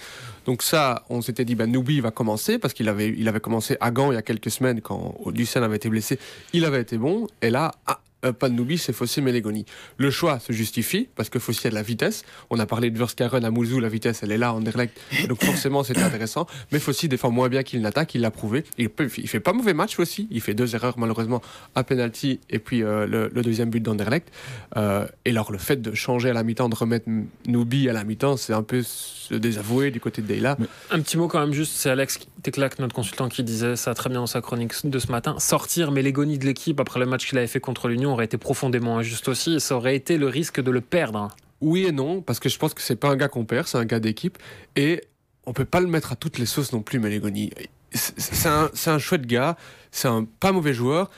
Donc 0.46 0.62
ça, 0.62 1.04
on 1.10 1.20
s'était 1.20 1.44
dit, 1.44 1.54
ben, 1.54 1.70
Noubi 1.70 2.00
va 2.00 2.10
commencer, 2.10 2.58
parce 2.58 2.74
qu'il 2.74 2.88
avait, 2.88 3.08
il 3.08 3.28
avait 3.28 3.40
commencé 3.40 3.76
à 3.80 3.90
Gand 3.90 4.12
il 4.12 4.14
y 4.14 4.18
a 4.18 4.22
quelques 4.22 4.50
semaines, 4.50 4.80
quand 4.80 5.16
Lucien 5.34 5.62
avait 5.62 5.76
été 5.76 5.88
blessé. 5.88 6.18
Il 6.52 6.64
avait 6.64 6.80
été 6.80 6.96
bon, 6.96 7.26
et 7.42 7.50
là, 7.50 7.72
ah, 7.86 8.00
euh, 8.24 8.32
pas 8.32 8.48
de 8.48 8.54
Noubi, 8.54 8.78
c'est 8.78 8.92
Fossé 8.92 9.20
Melégoni. 9.20 9.64
Le 9.96 10.10
choix 10.10 10.38
se 10.38 10.52
justifie, 10.52 11.08
parce 11.14 11.28
que 11.28 11.38
Fossé 11.38 11.68
a 11.68 11.70
de 11.70 11.74
la 11.74 11.82
vitesse. 11.82 12.24
On 12.50 12.58
a 12.58 12.66
parlé 12.66 12.90
de 12.90 12.98
Verskaren 12.98 13.44
à 13.44 13.50
Mouzou, 13.50 13.80
la 13.80 13.88
vitesse, 13.88 14.22
elle 14.22 14.32
est 14.32 14.38
là, 14.38 14.52
Anderlecht. 14.52 14.98
Donc 15.28 15.42
forcément, 15.42 15.82
c'était 15.82 16.02
intéressant. 16.02 16.46
Mais 16.72 16.78
Fossé 16.78 17.08
défend 17.08 17.30
moins 17.30 17.48
bien 17.48 17.62
qu'il 17.62 17.80
n'attaque, 17.80 18.14
il 18.14 18.20
l'a 18.20 18.30
prouvé. 18.30 18.64
Il, 18.78 18.90
peut, 18.90 19.08
il 19.16 19.28
fait 19.28 19.40
pas 19.40 19.52
mauvais 19.52 19.74
match 19.74 19.98
aussi. 19.98 20.28
Il 20.30 20.40
fait 20.40 20.54
deux 20.54 20.74
erreurs, 20.74 20.98
malheureusement, 20.98 21.40
un 21.74 21.82
penalty 21.82 22.40
et 22.50 22.58
puis 22.58 22.82
euh, 22.82 23.06
le, 23.06 23.42
deuxième 23.42 23.70
but 23.70 23.80
d'Anderlecht. 23.80 24.30
Euh, 24.76 25.06
et 25.24 25.30
alors, 25.30 25.52
le 25.52 25.58
fait 25.58 25.80
de 25.80 25.94
changer 25.94 26.30
à 26.30 26.32
la 26.32 26.42
mi-temps, 26.42 26.68
de 26.68 26.74
remettre 26.74 27.06
Noubi 27.46 27.88
à 27.88 27.92
la 27.92 28.04
mi-temps, 28.04 28.36
c'est 28.36 28.52
un 28.52 28.62
peu 28.62 28.82
se 28.82 29.34
désavouer 29.34 29.90
du 29.90 30.00
côté 30.00 30.22
de 30.22 30.26
Deyla. 30.26 30.56
Un 30.90 31.00
petit 31.00 31.16
mot 31.16 31.28
quand 31.28 31.40
même 31.40 31.52
juste, 31.52 31.72
c'est 31.76 31.90
Alex 31.90 32.20
Teclac, 32.42 32.78
notre 32.78 32.94
consultant, 32.94 33.28
qui 33.28 33.42
disait 33.42 33.76
ça 33.76 33.94
très 33.94 34.10
bien 34.10 34.20
dans 34.20 34.26
sa 34.26 34.40
chronique 34.40 34.72
de 34.84 34.98
ce 34.98 35.10
matin. 35.10 35.36
Sortir 35.38 35.92
Melégoni 35.92 36.38
de 36.38 36.46
l'équipe 36.46 36.80
après 36.80 37.00
le 37.00 37.06
match 37.06 37.28
qu'il 37.28 37.38
avait 37.38 37.46
fait 37.46 37.60
contre 37.60 37.88
l'Union 37.88 38.09
aurait 38.12 38.26
été 38.26 38.38
profondément 38.38 38.98
injuste 38.98 39.28
aussi, 39.28 39.54
et 39.54 39.60
ça 39.60 39.76
aurait 39.76 39.96
été 39.96 40.18
le 40.18 40.26
risque 40.26 40.60
de 40.60 40.70
le 40.70 40.80
perdre. 40.80 41.28
Oui 41.60 41.86
et 41.86 41.92
non, 41.92 42.22
parce 42.22 42.40
que 42.40 42.48
je 42.48 42.58
pense 42.58 42.74
que 42.74 42.80
c'est 42.80 42.96
pas 42.96 43.08
un 43.08 43.16
gars 43.16 43.28
qu'on 43.28 43.44
perd, 43.44 43.66
c'est 43.66 43.78
un 43.78 43.84
gars 43.84 44.00
d'équipe. 44.00 44.38
Et 44.76 45.02
on 45.46 45.52
peut 45.52 45.64
pas 45.64 45.80
le 45.80 45.86
mettre 45.86 46.12
à 46.12 46.16
toutes 46.16 46.38
les 46.38 46.46
sauces 46.46 46.72
non 46.72 46.82
plus, 46.82 46.98
Melégoni. 46.98 47.50
C'est 47.92 48.48
un, 48.48 48.70
un 48.86 48.98
chouette 48.98 49.26
gars, 49.26 49.56
c'est 49.90 50.08
un 50.08 50.24
pas 50.24 50.52
mauvais 50.52 50.74
joueur. 50.74 51.10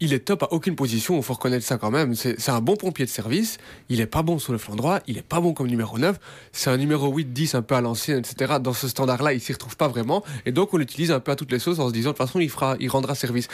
Il 0.00 0.12
est 0.12 0.20
top 0.20 0.42
à 0.42 0.48
aucune 0.52 0.76
position, 0.76 1.16
il 1.16 1.22
faut 1.22 1.34
reconnaître 1.34 1.64
ça 1.64 1.78
quand 1.78 1.90
même. 1.90 2.14
C'est 2.14 2.48
un 2.48 2.60
bon 2.60 2.76
pompier 2.76 3.04
de 3.04 3.10
service, 3.10 3.58
il 3.88 4.00
est 4.00 4.06
pas 4.06 4.22
bon 4.22 4.38
sur 4.38 4.52
le 4.52 4.58
flanc 4.58 4.74
droit, 4.74 5.00
il 5.06 5.18
est 5.18 5.22
pas 5.22 5.40
bon 5.40 5.52
comme 5.52 5.66
numéro 5.66 5.98
9. 5.98 6.18
C'est 6.52 6.70
un 6.70 6.76
numéro 6.76 7.12
8-10 7.14 7.56
un 7.56 7.62
peu 7.62 7.74
à 7.74 7.80
l'ancienne, 7.80 8.18
etc. 8.18 8.54
Dans 8.60 8.72
ce 8.72 8.88
standard-là, 8.88 9.34
il 9.34 9.40
s'y 9.40 9.52
retrouve 9.52 9.76
pas 9.76 9.88
vraiment. 9.88 10.24
Et 10.46 10.52
donc 10.52 10.72
on 10.72 10.78
l'utilise 10.78 11.10
un 11.10 11.20
peu 11.20 11.32
à 11.32 11.36
toutes 11.36 11.52
les 11.52 11.58
sauces 11.58 11.78
en 11.78 11.88
se 11.88 11.92
disant 11.92 12.10
de 12.10 12.16
toute 12.16 12.26
façon, 12.26 12.40
il, 12.40 12.48
fera, 12.48 12.76
il 12.80 12.88
rendra 12.88 13.14
service. 13.14 13.48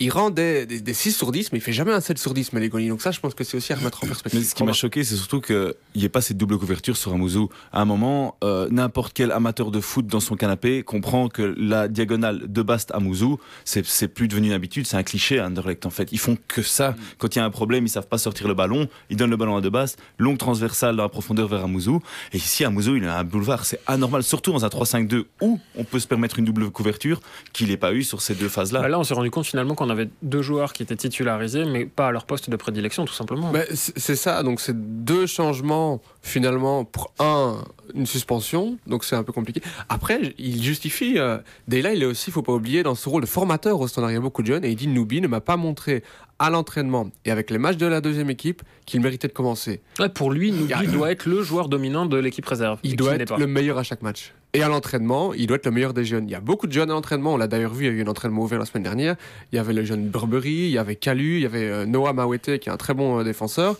Il 0.00 0.10
rend 0.10 0.30
des, 0.30 0.66
des, 0.66 0.80
des 0.80 0.94
6 0.94 1.12
sur 1.12 1.30
10, 1.30 1.52
mais 1.52 1.58
il 1.58 1.62
fait 1.62 1.72
jamais 1.72 1.92
un 1.92 2.00
7 2.00 2.18
sur 2.18 2.34
10, 2.34 2.52
Melégoni. 2.52 2.88
Donc 2.88 3.00
ça, 3.00 3.12
je 3.12 3.20
pense 3.20 3.34
que 3.34 3.44
c'est 3.44 3.56
aussi 3.56 3.72
à 3.72 3.76
remettre 3.76 4.02
en 4.02 4.06
perspective. 4.06 4.40
Mais 4.40 4.46
ce 4.46 4.54
qui 4.54 4.64
m'a 4.64 4.72
choqué, 4.72 5.04
c'est 5.04 5.16
surtout 5.16 5.40
qu'il 5.40 5.74
n'y 5.94 6.04
ait 6.04 6.08
pas 6.08 6.20
cette 6.20 6.36
double 6.36 6.58
couverture 6.58 6.96
sur 6.96 7.12
Amouzou. 7.12 7.48
À 7.72 7.80
un 7.80 7.84
moment, 7.84 8.36
euh, 8.42 8.68
n'importe 8.70 9.12
quel 9.12 9.30
amateur 9.30 9.70
de 9.70 9.80
foot 9.80 10.06
dans 10.06 10.20
son 10.20 10.36
canapé 10.36 10.82
comprend 10.82 11.28
que 11.28 11.54
la 11.56 11.86
diagonale 11.86 12.50
de 12.52 12.62
Bast 12.62 12.90
à 12.92 12.98
Mouzou, 12.98 13.38
c'est 13.64 14.08
plus 14.08 14.26
devenu 14.26 14.48
une 14.48 14.52
habitude, 14.52 14.86
c'est 14.86 14.96
un 14.96 15.02
cliché 15.02 15.38
à 15.38 15.46
Anderlecht 15.46 15.86
fait. 15.92 16.10
Ils 16.12 16.18
font 16.18 16.36
que 16.48 16.62
ça. 16.62 16.94
Quand 17.18 17.34
il 17.34 17.38
y 17.38 17.42
a 17.42 17.44
un 17.44 17.50
problème, 17.50 17.86
ils 17.86 17.88
savent 17.88 18.08
pas 18.08 18.18
sortir 18.18 18.48
le 18.48 18.54
ballon, 18.54 18.88
ils 19.10 19.16
donnent 19.16 19.30
le 19.30 19.36
ballon 19.36 19.56
à 19.56 19.60
De 19.60 19.68
Bast, 19.68 19.98
longue 20.18 20.38
transversale 20.38 20.96
dans 20.96 21.02
la 21.02 21.08
profondeur 21.08 21.48
vers 21.48 21.64
Amouzou. 21.64 22.00
Et 22.32 22.36
ici, 22.36 22.64
Amouzou, 22.64 22.96
il 22.96 23.04
a 23.06 23.18
un 23.18 23.24
boulevard, 23.24 23.64
c'est 23.64 23.80
anormal, 23.86 24.22
surtout 24.22 24.52
dans 24.52 24.64
un 24.64 24.68
3-5-2 24.68 25.24
où 25.40 25.58
on 25.76 25.84
peut 25.84 25.98
se 25.98 26.06
permettre 26.06 26.38
une 26.38 26.44
double 26.44 26.70
couverture 26.70 27.20
qu'il 27.52 27.68
n'ait 27.68 27.76
pas 27.76 27.92
eu 27.92 28.02
sur 28.02 28.20
ces 28.20 28.34
deux 28.34 28.48
phases-là. 28.48 28.80
Bah 28.80 28.88
là, 28.88 28.98
on 28.98 29.04
s'est 29.04 29.14
rendu 29.14 29.30
compte 29.30 29.46
finalement 29.46 29.74
qu'on 29.74 29.90
avait 29.90 30.10
deux 30.22 30.42
joueurs 30.42 30.72
qui 30.72 30.82
étaient 30.82 30.96
titularisés, 30.96 31.64
mais 31.64 31.86
pas 31.86 32.08
à 32.08 32.10
leur 32.10 32.26
poste 32.26 32.50
de 32.50 32.56
prédilection, 32.56 33.04
tout 33.04 33.14
simplement. 33.14 33.52
Mais 33.52 33.66
c'est 33.74 34.12
c'est 34.12 34.16
ça, 34.16 34.42
donc 34.42 34.60
c'est 34.60 35.04
deux 35.04 35.26
changements 35.26 36.02
finalement 36.22 36.84
pour 36.84 37.12
un, 37.18 37.64
une 37.94 38.06
suspension, 38.06 38.78
donc 38.86 39.04
c'est 39.04 39.16
un 39.16 39.24
peu 39.24 39.32
compliqué. 39.32 39.60
Après, 39.88 40.34
il 40.38 40.62
justifie, 40.62 41.18
euh, 41.18 41.38
Deyla, 41.68 41.94
il 41.94 42.02
est 42.02 42.06
aussi, 42.06 42.30
faut 42.30 42.42
pas 42.42 42.52
oublier, 42.52 42.82
dans 42.82 42.94
ce 42.94 43.08
rôle 43.08 43.22
de 43.22 43.26
formateur 43.26 43.80
au 43.80 43.88
standard, 43.88 44.10
il 44.12 44.14
y 44.14 44.16
a 44.16 44.20
beaucoup 44.20 44.42
de 44.42 44.46
jeunes, 44.46 44.64
et 44.64 44.70
il 44.70 44.76
dit 44.76 44.86
Noubi 44.88 45.20
ne 45.20 45.26
m'a 45.26 45.40
pas 45.40 45.56
montré 45.56 46.02
à 46.38 46.50
l'entraînement 46.50 47.08
et 47.24 47.30
avec 47.30 47.50
les 47.50 47.58
matchs 47.58 47.76
de 47.76 47.86
la 47.86 48.00
deuxième 48.00 48.30
équipe 48.30 48.62
qu'il 48.84 49.00
méritait 49.00 49.28
de 49.28 49.32
commencer. 49.32 49.80
Ouais, 49.98 50.08
pour 50.08 50.32
lui, 50.32 50.50
Noubi 50.52 50.88
doit 50.88 51.12
être 51.12 51.26
le 51.26 51.42
joueur 51.42 51.68
dominant 51.68 52.06
de 52.06 52.16
l'équipe 52.16 52.46
réserve. 52.46 52.78
Il 52.82 52.96
doit 52.96 53.14
être 53.14 53.28
pas. 53.28 53.38
le 53.38 53.46
meilleur 53.46 53.78
à 53.78 53.82
chaque 53.82 54.02
match. 54.02 54.32
Et 54.54 54.62
à 54.62 54.68
l'entraînement, 54.68 55.32
il 55.34 55.46
doit 55.46 55.56
être 55.56 55.66
le 55.66 55.70
meilleur 55.70 55.94
des 55.94 56.04
jeunes. 56.04 56.28
Il 56.28 56.32
y 56.32 56.34
a 56.34 56.40
beaucoup 56.40 56.66
de 56.66 56.72
jeunes 56.72 56.90
à 56.90 56.94
l'entraînement. 56.94 57.34
On 57.34 57.36
l'a 57.36 57.46
d'ailleurs 57.46 57.72
vu, 57.72 57.86
il 57.86 57.92
y 57.92 57.96
a 57.96 57.98
eu 58.00 58.02
un 58.02 58.08
entraînement 58.08 58.42
ouvert 58.42 58.58
la 58.58 58.66
semaine 58.66 58.82
dernière. 58.82 59.16
Il 59.52 59.56
y 59.56 59.58
avait 59.58 59.72
le 59.72 59.84
jeune 59.84 60.08
Burberry, 60.08 60.50
il 60.50 60.70
y 60.70 60.78
avait 60.78 60.96
Calu, 60.96 61.36
il 61.36 61.42
y 61.42 61.46
avait 61.46 61.68
euh, 61.68 61.86
Noah 61.86 62.12
Mawete 62.12 62.58
qui 62.58 62.68
est 62.68 62.72
un 62.72 62.76
très 62.76 62.92
bon 62.92 63.20
euh, 63.20 63.24
défenseur. 63.24 63.76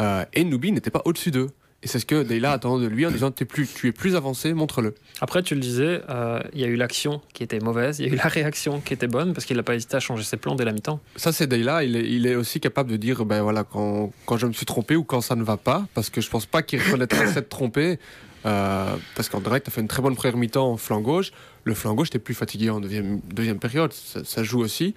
Euh, 0.00 0.24
et 0.32 0.44
Nubi 0.44 0.72
n'était 0.72 0.90
pas 0.90 1.02
au-dessus 1.04 1.30
d'eux. 1.30 1.50
Et 1.84 1.88
c'est 1.88 1.98
ce 1.98 2.06
que 2.06 2.22
Deyla 2.22 2.52
attend 2.52 2.78
de 2.78 2.86
lui 2.86 3.04
en 3.04 3.10
disant 3.10 3.30
es 3.38 3.44
plus, 3.44 3.68
tu 3.72 3.88
es 3.88 3.92
plus 3.92 4.16
avancé, 4.16 4.54
montre-le. 4.54 4.94
Après, 5.20 5.42
tu 5.42 5.54
le 5.54 5.60
disais, 5.60 6.00
euh, 6.08 6.40
il 6.54 6.60
y 6.60 6.64
a 6.64 6.66
eu 6.66 6.76
l'action 6.76 7.20
qui 7.34 7.42
était 7.42 7.60
mauvaise, 7.60 8.00
il 8.00 8.06
y 8.06 8.10
a 8.10 8.12
eu 8.14 8.16
la 8.16 8.28
réaction 8.28 8.80
qui 8.80 8.94
était 8.94 9.06
bonne 9.06 9.34
parce 9.34 9.44
qu'il 9.44 9.58
n'a 9.58 9.62
pas 9.62 9.74
hésité 9.74 9.96
à 9.96 10.00
changer 10.00 10.24
ses 10.24 10.38
plans 10.38 10.54
dès 10.54 10.64
la 10.64 10.72
mi-temps. 10.72 10.98
Ça, 11.16 11.30
c'est 11.30 11.46
Deyla. 11.46 11.84
Il 11.84 11.96
est, 11.96 12.10
il 12.10 12.26
est 12.26 12.36
aussi 12.36 12.58
capable 12.58 12.90
de 12.90 12.96
dire 12.96 13.26
ben 13.26 13.42
voilà, 13.42 13.64
quand, 13.64 14.12
quand 14.24 14.38
je 14.38 14.46
me 14.46 14.52
suis 14.54 14.64
trompé 14.64 14.96
ou 14.96 15.04
quand 15.04 15.20
ça 15.20 15.36
ne 15.36 15.44
va 15.44 15.58
pas. 15.58 15.86
Parce 15.92 16.08
que 16.08 16.22
je 16.22 16.30
pense 16.30 16.46
pas 16.46 16.62
qu'il 16.62 16.80
reconnaîtra 16.80 17.26
s'être 17.26 17.50
trompé. 17.50 17.98
Euh, 18.46 18.96
parce 19.14 19.28
qu'en 19.28 19.40
direct, 19.40 19.66
tu 19.66 19.70
as 19.70 19.72
fait 19.72 19.80
une 19.82 19.88
très 19.88 20.00
bonne 20.00 20.16
première 20.16 20.38
mi-temps 20.38 20.72
en 20.72 20.76
flanc 20.78 21.02
gauche. 21.02 21.32
Le 21.64 21.74
flanc 21.74 21.94
gauche, 21.94 22.08
t'es 22.08 22.18
plus 22.18 22.34
fatigué 22.34 22.70
en 22.70 22.80
deuxième, 22.80 23.20
deuxième 23.30 23.58
période. 23.58 23.92
Ça, 23.92 24.24
ça 24.24 24.42
joue 24.42 24.60
aussi. 24.60 24.94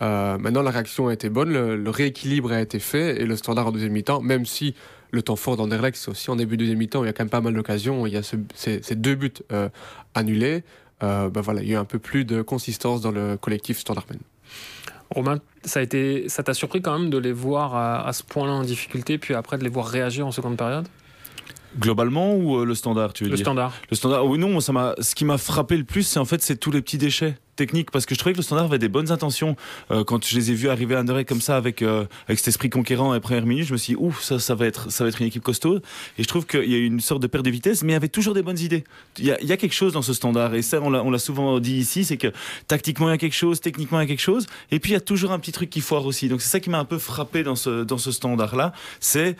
Euh, 0.00 0.38
maintenant, 0.38 0.62
la 0.62 0.70
réaction 0.70 1.08
a 1.08 1.12
été 1.12 1.28
bonne, 1.28 1.52
le, 1.52 1.76
le, 1.76 1.90
rééquilibre 1.90 2.52
a 2.52 2.60
été 2.62 2.78
fait 2.78 3.20
et 3.20 3.26
le 3.26 3.36
standard 3.36 3.66
en 3.66 3.72
deuxième 3.72 3.92
mi-temps, 3.92 4.22
même 4.22 4.46
si 4.46 4.74
le 5.10 5.22
temps 5.22 5.36
fort 5.36 5.56
d'Anderlecht, 5.56 5.96
c'est 5.96 6.10
aussi 6.10 6.30
en 6.30 6.36
début 6.36 6.56
de 6.56 6.62
deuxième 6.62 6.78
mi-temps, 6.78 7.02
il 7.02 7.06
y 7.06 7.10
a 7.10 7.12
quand 7.12 7.24
même 7.24 7.30
pas 7.30 7.40
mal 7.40 7.54
d'occasions. 7.54 8.06
Il 8.06 8.12
y 8.12 8.16
a 8.16 8.22
ce, 8.22 8.36
ces, 8.54 8.82
ces, 8.82 8.94
deux 8.94 9.14
buts 9.14 9.32
euh, 9.52 9.68
annulés. 10.14 10.62
Euh, 11.02 11.30
ben 11.30 11.40
voilà, 11.40 11.62
il 11.62 11.68
y 11.68 11.72
a 11.72 11.74
eu 11.74 11.78
un 11.78 11.84
peu 11.84 11.98
plus 11.98 12.24
de 12.24 12.42
consistance 12.42 13.00
dans 13.00 13.10
le 13.10 13.36
collectif 13.36 13.78
Standardmen. 13.78 14.20
Romain, 15.10 15.40
ça 15.64 15.80
a 15.80 15.82
été, 15.82 16.28
ça 16.28 16.42
t'a 16.42 16.54
surpris 16.54 16.82
quand 16.82 16.96
même 16.98 17.10
de 17.10 17.18
les 17.18 17.32
voir 17.32 17.74
à, 17.74 18.06
à 18.06 18.12
ce 18.12 18.22
point-là 18.22 18.52
en 18.52 18.62
difficulté, 18.62 19.18
puis 19.18 19.34
après 19.34 19.58
de 19.58 19.64
les 19.64 19.70
voir 19.70 19.86
réagir 19.86 20.26
en 20.26 20.30
seconde 20.30 20.56
période? 20.56 20.86
Globalement 21.78 22.34
ou 22.34 22.58
euh, 22.58 22.64
le 22.64 22.74
standard, 22.74 23.12
tu 23.12 23.24
veux 23.24 23.30
le 23.30 23.36
dire? 23.36 23.44
standard. 23.44 23.72
Le 23.90 23.96
standard, 23.96 24.26
oui, 24.26 24.38
non, 24.38 24.60
ça 24.60 24.72
m'a. 24.72 24.94
Ce 25.00 25.14
qui 25.14 25.24
m'a 25.24 25.38
frappé 25.38 25.76
le 25.76 25.84
plus, 25.84 26.02
c'est 26.02 26.18
en 26.18 26.24
fait, 26.24 26.42
c'est 26.42 26.56
tous 26.56 26.70
les 26.70 26.82
petits 26.82 26.98
déchets 26.98 27.36
parce 27.92 28.06
que 28.06 28.14
je 28.14 28.18
trouvais 28.18 28.32
que 28.32 28.38
le 28.38 28.42
standard 28.42 28.66
avait 28.66 28.78
des 28.78 28.88
bonnes 28.88 29.10
intentions. 29.10 29.56
Euh, 29.90 30.04
quand 30.04 30.24
je 30.24 30.34
les 30.36 30.50
ai 30.50 30.54
vus 30.54 30.68
arriver 30.68 30.94
à 30.94 31.00
Anderlecht 31.00 31.28
comme 31.28 31.40
ça, 31.40 31.56
avec 31.56 31.82
euh, 31.82 32.04
avec 32.26 32.38
cet 32.38 32.48
esprit 32.48 32.70
conquérant 32.70 33.12
les 33.12 33.20
premières 33.20 33.46
minutes, 33.46 33.66
je 33.66 33.72
me 33.72 33.78
suis 33.78 33.94
dit, 33.94 34.00
ouf, 34.00 34.22
ça, 34.22 34.54
va 34.54 34.66
être, 34.66 34.90
ça 34.90 35.04
va 35.04 35.08
être 35.08 35.20
une 35.20 35.26
équipe 35.26 35.42
costaud. 35.42 35.78
Et 36.18 36.22
je 36.22 36.28
trouve 36.28 36.46
qu'il 36.46 36.70
y 36.70 36.74
a 36.74 36.78
eu 36.78 36.86
une 36.86 37.00
sorte 37.00 37.22
de 37.22 37.26
perte 37.26 37.44
de 37.44 37.50
vitesse, 37.50 37.82
mais 37.82 37.92
il 37.92 37.94
y 37.94 37.96
avait 37.96 38.08
toujours 38.08 38.34
des 38.34 38.42
bonnes 38.42 38.58
idées. 38.58 38.84
Il 39.18 39.26
y 39.26 39.52
a, 39.52 39.56
quelque 39.56 39.74
chose 39.74 39.92
dans 39.92 40.02
ce 40.02 40.14
standard, 40.14 40.54
et 40.54 40.62
ça, 40.62 40.80
on 40.80 41.10
l'a, 41.10 41.18
souvent 41.18 41.60
dit 41.60 41.76
ici, 41.76 42.04
c'est 42.04 42.16
que 42.16 42.32
tactiquement 42.66 43.08
il 43.08 43.12
y 43.12 43.14
a 43.14 43.18
quelque 43.18 43.34
chose, 43.34 43.60
techniquement 43.60 44.00
il 44.00 44.04
y 44.04 44.06
a 44.06 44.08
quelque 44.08 44.20
chose, 44.20 44.46
et 44.70 44.80
puis 44.80 44.92
il 44.92 44.94
y 44.94 44.96
a 44.96 45.00
toujours 45.00 45.32
un 45.32 45.38
petit 45.38 45.52
truc 45.52 45.70
qui 45.70 45.80
foire 45.80 46.06
aussi. 46.06 46.28
Donc 46.28 46.40
c'est 46.40 46.48
ça 46.48 46.60
qui 46.60 46.70
m'a 46.70 46.78
un 46.78 46.84
peu 46.84 46.98
frappé 46.98 47.42
dans 47.42 47.56
ce 47.56 47.84
dans 47.84 47.98
ce 47.98 48.12
standard 48.12 48.56
là, 48.56 48.72
c'est 49.00 49.36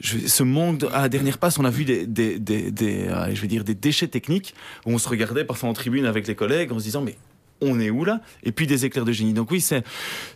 ce 0.00 0.42
manque 0.42 0.84
à 0.92 1.02
la 1.02 1.08
dernière 1.08 1.38
passe, 1.38 1.58
on 1.58 1.64
a 1.64 1.70
vu 1.70 1.84
des, 1.84 2.06
euh, 2.08 3.34
je 3.34 3.40
veux 3.40 3.46
dire, 3.46 3.64
des 3.64 3.74
déchets 3.74 4.08
techniques 4.08 4.54
où 4.86 4.92
on 4.92 4.98
se 4.98 5.08
regardait 5.08 5.44
parfois 5.44 5.68
en 5.68 5.74
tribune 5.74 6.06
avec 6.06 6.26
les 6.26 6.34
collègues 6.34 6.72
en 6.72 6.78
se 6.78 6.84
disant 6.84 7.02
mais 7.02 7.16
on 7.62 7.80
est 7.80 7.90
où 7.90 8.04
là? 8.04 8.20
Et 8.42 8.52
puis 8.52 8.66
des 8.66 8.84
éclairs 8.84 9.04
de 9.04 9.12
génie. 9.12 9.32
Donc 9.32 9.50
oui, 9.50 9.60
c'est, 9.60 9.84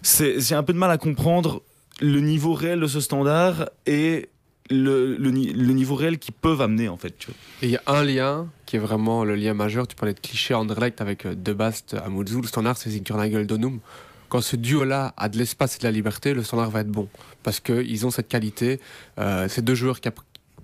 c'est, 0.02 0.40
j'ai 0.40 0.54
un 0.54 0.62
peu 0.62 0.72
de 0.72 0.78
mal 0.78 0.90
à 0.90 0.98
comprendre 0.98 1.62
le 2.00 2.20
niveau 2.20 2.54
réel 2.54 2.80
de 2.80 2.86
ce 2.86 3.00
standard 3.00 3.68
et 3.86 4.28
le, 4.70 5.16
le, 5.16 5.30
le 5.30 5.72
niveau 5.72 5.94
réel 5.94 6.18
qu'ils 6.18 6.34
peuvent 6.34 6.60
amener 6.60 6.88
en 6.88 6.96
fait. 6.96 7.14
Tu 7.18 7.26
vois. 7.26 7.36
Et 7.62 7.66
il 7.66 7.70
y 7.70 7.76
a 7.76 7.82
un 7.86 8.02
lien 8.02 8.48
qui 8.66 8.76
est 8.76 8.80
vraiment 8.80 9.24
le 9.24 9.34
lien 9.34 9.54
majeur. 9.54 9.86
Tu 9.86 9.96
parlais 9.96 10.14
de 10.14 10.20
cliché 10.20 10.54
Anderlecht 10.54 11.00
avec 11.00 11.26
euh, 11.26 11.34
De 11.34 11.52
Bast 11.52 11.94
à 11.94 12.08
Mouzou. 12.08 12.40
Le 12.40 12.48
standard, 12.48 12.76
c'est 12.76 12.90
Zinkernagel 12.90 13.46
Donum 13.46 13.80
quand 14.28 14.40
ce 14.40 14.56
duo-là 14.56 15.14
a 15.16 15.28
de 15.28 15.38
l'espace 15.38 15.76
et 15.76 15.78
de 15.78 15.84
la 15.84 15.90
liberté, 15.90 16.34
le 16.34 16.42
standard 16.42 16.70
va 16.70 16.80
être 16.80 16.90
bon. 16.90 17.08
Parce 17.42 17.60
qu'ils 17.60 18.06
ont 18.06 18.10
cette 18.10 18.28
qualité. 18.28 18.80
Euh, 19.18 19.48
ces 19.48 19.62
deux 19.62 19.74
joueurs, 19.74 20.00
qui 20.00 20.08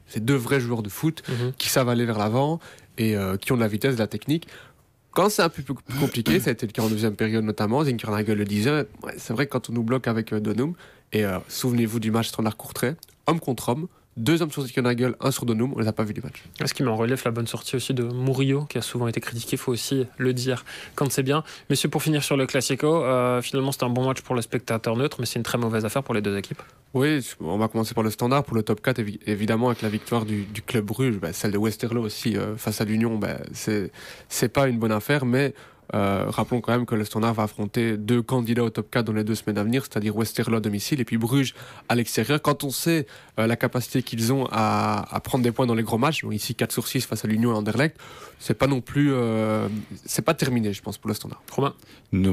ces 0.09 0.21
deux 0.21 0.35
vrais 0.35 0.61
joueurs 0.61 0.83
de 0.83 0.88
foot 0.88 1.23
-hmm. 1.23 1.52
qui 1.57 1.69
savent 1.69 1.88
aller 1.88 2.04
vers 2.04 2.19
l'avant 2.19 2.61
et 2.99 3.16
euh, 3.16 3.37
qui 3.37 3.52
ont 3.52 3.57
de 3.57 3.61
la 3.61 3.69
vitesse, 3.69 3.95
de 3.95 4.00
la 4.00 4.07
technique. 4.07 4.47
Quand 5.12 5.28
c'est 5.28 5.42
un 5.42 5.50
peu 5.50 5.62
plus 5.62 5.75
compliqué, 6.00 6.40
ça 6.40 6.50
a 6.50 6.52
été 6.54 6.66
le 6.66 6.73
cas 6.73 6.83
en 6.83 6.88
deuxième 6.88 7.14
période 7.16 7.45
notamment, 7.45 7.85
Zinkernagel 7.85 8.38
le 8.38 8.45
disait, 8.45 8.87
c'est 9.19 9.35
vrai 9.35 9.47
que 9.47 9.52
quand 9.52 9.69
on 9.69 9.75
nous 9.75 9.83
bloque 9.83 10.09
avec 10.09 10.33
euh, 10.33 10.40
Donum, 10.40 10.75
et 11.12 11.26
euh, 11.26 11.38
souvenez-vous 11.49 12.00
du 12.00 12.11
match 12.11 12.28
standard-courtrai, 12.28 12.95
homme 13.26 13.38
contre 13.38 13.69
homme, 13.69 13.88
deux 14.16 14.42
hommes 14.42 14.50
sur 14.50 14.62
Zinkernagel, 14.62 15.14
un 15.21 15.31
sur 15.31 15.47
Donum, 15.47 15.73
on 15.75 15.81
les 15.81 15.88
a 15.88 15.92
pas 15.92 16.04
vus 16.04 16.12
du 16.12 16.21
match. 16.21 16.42
Ce 16.64 16.75
qui 16.75 16.83
met 16.83 16.90
en 16.90 16.97
relief 16.97 17.25
la 17.25 17.31
bonne 17.31 17.47
sortie 17.47 17.76
aussi 17.76 17.95
de 17.95 18.04
Murillo, 18.04 18.64
qui 18.64 18.78
a 18.78 18.83
souvent 18.83 19.09
été 19.09 19.21
critiqué, 19.21 19.52
il 19.52 19.59
faut 19.59 19.73
aussi 19.73 20.07
le 20.19 20.35
dire 20.35 20.64
quand 20.95 21.11
c'est 21.11 21.23
bien. 21.23 21.45
Messieurs, 21.71 21.88
pour 21.88 22.02
finir 22.02 22.23
sur 22.23 22.37
le 22.37 22.47
Classico, 22.47 23.04
euh, 23.04 23.40
finalement 23.40 23.73
c'est 23.73 23.85
un 23.85 23.88
bon 23.88 24.07
match 24.07 24.21
pour 24.21 24.35
le 24.35 24.42
spectateur 24.42 24.97
neutre, 24.97 25.16
mais 25.21 25.26
c'est 25.26 25.38
une 25.38 25.45
très 25.45 25.59
mauvaise 25.59 25.85
affaire 25.85 26.02
pour 26.02 26.14
les 26.14 26.21
deux 26.21 26.37
équipes. 26.37 26.62
Oui, 26.95 27.26
on 27.40 27.57
va 27.57 27.69
commencer 27.69 27.95
par 27.95 28.04
le 28.04 28.11
standard. 28.11 28.45
Pour 28.45 28.54
le 28.54 28.62
top 28.62 28.83
4, 28.83 29.00
évidemment, 29.26 29.69
avec 29.69 29.81
la 29.81 29.88
victoire 29.88 30.26
du, 30.26 30.42
du 30.42 30.61
club 30.61 30.85
Bruges, 30.85 31.19
bah, 31.19 31.33
celle 31.33 31.52
de 31.52 31.59
Westerlo 31.59 32.02
aussi 32.02 32.37
euh, 32.37 32.57
face 32.57 32.83
à 32.83 32.85
l'Union, 32.85 33.16
bah, 33.16 33.38
c'est 33.52 34.49
pas 34.52 34.69
une 34.69 34.78
bonne 34.78 34.92
affaire, 34.92 35.25
mais 35.25 35.54
euh, 35.95 36.25
rappelons 36.29 36.61
quand 36.61 36.73
même 36.73 36.87
que 36.87 36.95
le 36.95 37.05
Standard 37.05 37.35
va 37.35 37.43
affronter 37.45 37.97
deux 37.97 38.23
candidats 38.23 38.65
au 38.65 38.71
top 38.71 38.91
4 38.91 39.05
dans 39.05 39.12
les 39.12 39.25
deux 39.25 39.35
semaines 39.35 39.59
à 39.59 39.65
venir, 39.65 39.83
c'est-à-dire 39.83 40.17
Westerlo 40.17 40.57
à 40.57 40.61
domicile 40.61 41.01
et 41.01 41.05
puis 41.05 41.19
Bruges 41.19 41.55
à 41.89 41.95
l'extérieur. 41.95 42.41
Quand 42.41 42.65
on 42.65 42.71
sait 42.71 43.07
euh, 43.39 43.47
la 43.47 43.57
capacité 43.57 44.03
qu'ils 44.03 44.33
ont 44.33 44.49
à, 44.51 45.05
à, 45.15 45.21
prendre 45.21 45.45
des 45.45 45.53
points 45.53 45.67
dans 45.67 45.75
les 45.75 45.83
gros 45.83 45.99
matchs, 45.99 46.23
donc 46.23 46.33
ici 46.33 46.55
4 46.55 46.73
sur 46.73 46.89
6 46.89 47.07
face 47.07 47.25
à 47.25 47.29
l'Union 47.29 47.53
et 47.53 47.57
Anderlecht, 47.57 47.99
c'est 48.39 48.55
pas 48.55 48.67
non 48.67 48.81
plus. 48.81 49.12
Euh, 49.12 49.69
c'est 50.05 50.23
pas 50.23 50.35
terminé, 50.35 50.73
je 50.73 50.83
pense, 50.83 50.99
pour 50.99 51.09
le 51.09 51.15
Standard. 51.15 51.43
Romain? 51.53 51.75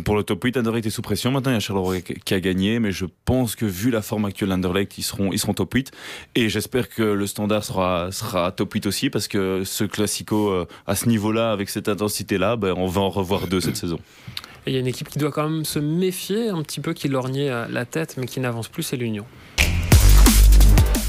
Pour 0.03 0.15
le 0.15 0.23
top 0.23 0.43
8, 0.43 0.57
Anderlecht 0.57 0.85
est 0.87 0.89
sous 0.89 1.01
pression. 1.01 1.31
Maintenant, 1.31 1.51
il 1.51 1.55
y 1.55 1.57
a 1.57 1.59
Charleroi 1.59 2.01
qui 2.01 2.33
a 2.33 2.39
gagné, 2.39 2.79
mais 2.79 2.91
je 2.91 3.05
pense 3.25 3.55
que 3.55 3.65
vu 3.65 3.91
la 3.91 4.01
forme 4.01 4.25
actuelle 4.25 4.49
d'Anderlecht, 4.49 4.97
ils 4.97 5.03
seront, 5.03 5.31
ils 5.31 5.39
seront 5.39 5.53
top 5.53 5.73
8. 5.73 5.91
Et 6.35 6.49
j'espère 6.49 6.89
que 6.89 7.03
le 7.03 7.27
Standard 7.27 7.63
sera, 7.63 8.11
sera 8.11 8.51
top 8.51 8.73
8 8.73 8.87
aussi, 8.87 9.09
parce 9.09 9.27
que 9.27 9.63
ce 9.63 9.83
Classico 9.83 10.65
à 10.87 10.95
ce 10.95 11.07
niveau-là, 11.07 11.51
avec 11.51 11.69
cette 11.69 11.87
intensité-là, 11.87 12.55
ben, 12.55 12.73
on 12.75 12.87
va 12.87 13.01
en 13.01 13.09
revoir 13.09 13.38
cette 13.59 13.77
saison. 13.77 13.99
Il 14.67 14.73
y 14.73 14.75
a 14.75 14.79
une 14.79 14.87
équipe 14.87 15.09
qui 15.09 15.19
doit 15.19 15.31
quand 15.31 15.49
même 15.49 15.65
se 15.65 15.79
méfier 15.79 16.49
un 16.49 16.61
petit 16.61 16.79
peu, 16.79 16.93
qui 16.93 17.07
lorgnait 17.07 17.49
la 17.69 17.85
tête, 17.85 18.15
mais 18.17 18.25
qui 18.25 18.39
n'avance 18.39 18.67
plus, 18.67 18.83
c'est 18.83 18.97
l'Union. 18.97 19.25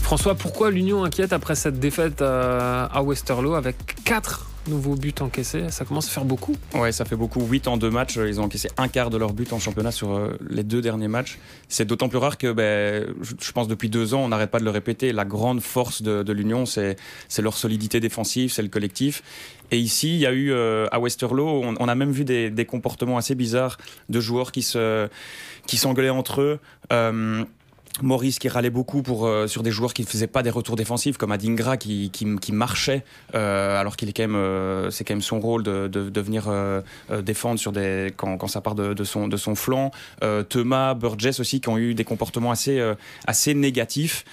François, 0.02 0.34
pourquoi 0.34 0.70
l'Union 0.70 1.04
inquiète 1.04 1.32
après 1.32 1.54
cette 1.54 1.78
défaite 1.78 2.20
à 2.22 3.02
Westerlo 3.02 3.54
avec 3.54 3.76
4 4.04 4.49
nouveaux 4.70 4.94
buts 4.94 5.14
encaissés 5.20 5.70
Ça 5.70 5.84
commence 5.84 6.08
à 6.08 6.10
faire 6.10 6.24
beaucoup. 6.24 6.56
Ouais, 6.74 6.92
ça 6.92 7.04
fait 7.04 7.16
beaucoup. 7.16 7.40
8 7.44 7.68
en 7.68 7.76
deux 7.76 7.90
matchs. 7.90 8.16
Ils 8.16 8.40
ont 8.40 8.44
encaissé 8.44 8.68
un 8.78 8.88
quart 8.88 9.10
de 9.10 9.18
leur 9.18 9.32
but 9.32 9.52
en 9.52 9.58
championnat 9.58 9.90
sur 9.90 10.12
euh, 10.12 10.38
les 10.48 10.62
deux 10.62 10.80
derniers 10.80 11.08
matchs. 11.08 11.38
C'est 11.68 11.84
d'autant 11.84 12.08
plus 12.08 12.18
rare 12.18 12.38
que, 12.38 12.52
ben, 12.52 13.12
je, 13.20 13.52
pense, 13.52 13.68
depuis 13.68 13.90
deux 13.90 14.14
ans, 14.14 14.20
on 14.20 14.28
n'arrête 14.28 14.50
pas 14.50 14.60
de 14.60 14.64
le 14.64 14.70
répéter. 14.70 15.12
La 15.12 15.24
grande 15.24 15.60
force 15.60 16.02
de, 16.02 16.32
l'Union, 16.32 16.64
c'est 16.64 16.96
leur 17.38 17.56
solidité 17.56 18.00
défensive, 18.00 18.52
c'est 18.52 18.62
le 18.62 18.68
collectif. 18.68 19.22
Et 19.70 19.78
ici, 19.78 20.14
il 20.14 20.20
y 20.20 20.26
a 20.26 20.32
eu 20.32 20.52
euh, 20.52 20.86
à 20.90 20.98
Westerlo, 20.98 21.62
on, 21.78 21.88
a 21.88 21.94
même 21.94 22.10
vu 22.10 22.24
des, 22.24 22.66
comportements 22.66 23.18
assez 23.18 23.34
bizarres 23.34 23.78
de 24.08 24.20
joueurs 24.20 24.52
qui 24.52 24.62
s'engueulaient 24.62 26.10
entre 26.10 26.40
eux. 26.40 26.58
Euh, 26.92 27.44
Maurice 28.02 28.38
qui 28.38 28.48
râlait 28.48 28.70
beaucoup 28.70 29.02
pour, 29.02 29.26
euh, 29.26 29.46
sur 29.46 29.62
des 29.62 29.70
joueurs 29.70 29.92
qui 29.94 30.02
ne 30.02 30.06
faisaient 30.06 30.26
pas 30.26 30.42
des 30.42 30.50
retours 30.50 30.76
défensifs 30.76 31.16
comme 31.16 31.32
Adingra 31.32 31.76
qui, 31.76 32.10
qui, 32.10 32.52
marchait 32.52 33.04
euh, 33.34 33.78
alors 33.78 33.96
qu'il 33.96 34.08
est 34.08 34.12
quand 34.12 34.22
même 34.22 34.36
euh, 34.36 34.90
c'est 34.90 35.04
quand 35.04 35.14
même 35.14 35.22
son 35.22 35.40
rôle 35.40 35.62
de, 35.62 35.88
de, 35.88 36.08
de 36.08 36.20
venir 36.20 36.50
défendre 37.22 37.58
sur 37.58 37.72
des 37.72 38.12
quand, 38.16 38.36
quand 38.36 38.48
ça 38.48 38.60
part 38.60 38.74
de, 38.74 38.94
de, 38.94 39.04
son, 39.04 39.28
de 39.28 39.36
son 39.36 39.54
flanc. 39.54 39.90
Thomas 40.48 40.94
Burgess 40.94 41.40
aussi 41.40 41.60
qui 41.60 41.68
ont 41.68 41.78
eu 41.78 41.94
des 41.94 42.04
comportements 42.04 42.50
assez, 42.50 42.80
assez 43.26 43.54
négatifs 43.54 44.24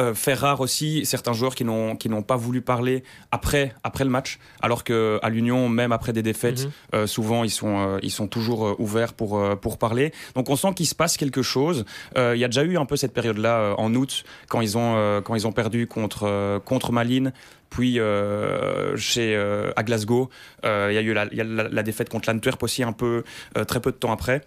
euh, 0.00 0.14
faire 0.14 0.40
rare 0.40 0.60
aussi 0.60 1.04
certains 1.06 1.32
joueurs 1.32 1.54
qui 1.54 1.64
n'ont 1.64 1.96
qui 1.96 2.08
n'ont 2.08 2.22
pas 2.22 2.36
voulu 2.36 2.60
parler 2.60 3.04
après 3.30 3.72
après 3.84 4.04
le 4.04 4.10
match 4.10 4.38
alors 4.60 4.84
que 4.84 5.18
à 5.22 5.28
l'Union 5.30 5.68
même 5.68 5.92
après 5.92 6.12
des 6.12 6.22
défaites 6.22 6.64
mm 6.64 6.68
-hmm. 6.68 6.96
euh, 6.96 7.06
souvent 7.06 7.44
ils 7.44 7.50
sont 7.50 7.76
euh, 7.78 7.98
ils 8.02 8.10
sont 8.10 8.28
toujours 8.28 8.66
euh, 8.66 8.74
ouverts 8.84 9.12
pour 9.12 9.38
euh, 9.38 9.54
pour 9.56 9.78
parler. 9.78 10.12
Donc 10.34 10.50
on 10.50 10.56
sent 10.56 10.72
qu'il 10.76 10.86
se 10.86 10.94
passe 10.94 11.16
quelque 11.16 11.42
chose. 11.42 11.84
Il 12.16 12.40
y 12.42 12.44
a 12.44 12.48
déjà 12.48 12.64
eu 12.64 12.76
un 12.78 12.86
peu 12.86 12.96
cette 12.96 13.12
période 13.12 13.38
là 13.38 13.74
en 13.84 13.90
août 13.94 14.12
quand 14.50 14.60
ils 14.66 14.74
ont 14.76 14.92
quand 15.24 15.34
ils 15.38 15.46
ont 15.46 15.52
perdu 15.62 15.86
contre 15.86 16.24
contre 16.64 16.88
Malines 16.92 17.32
puis 17.74 17.98
euh, 17.98 18.96
chez 18.96 19.34
euh, 19.34 19.72
à 19.76 19.82
Glasgow. 19.82 20.30
Il 20.62 20.94
y 20.96 20.98
a 20.98 21.02
eu 21.08 21.12
la, 21.12 21.24
y 21.34 21.40
a 21.40 21.44
la, 21.44 21.64
la 21.68 21.82
défaite 21.82 22.08
contre 22.08 22.30
l'Antwerp 22.30 22.62
aussi 22.62 22.82
un 22.82 22.92
peu 22.92 23.24
euh, 23.58 23.64
très 23.64 23.80
peu 23.80 23.90
de 23.90 23.96
temps 23.96 24.12
après 24.12 24.38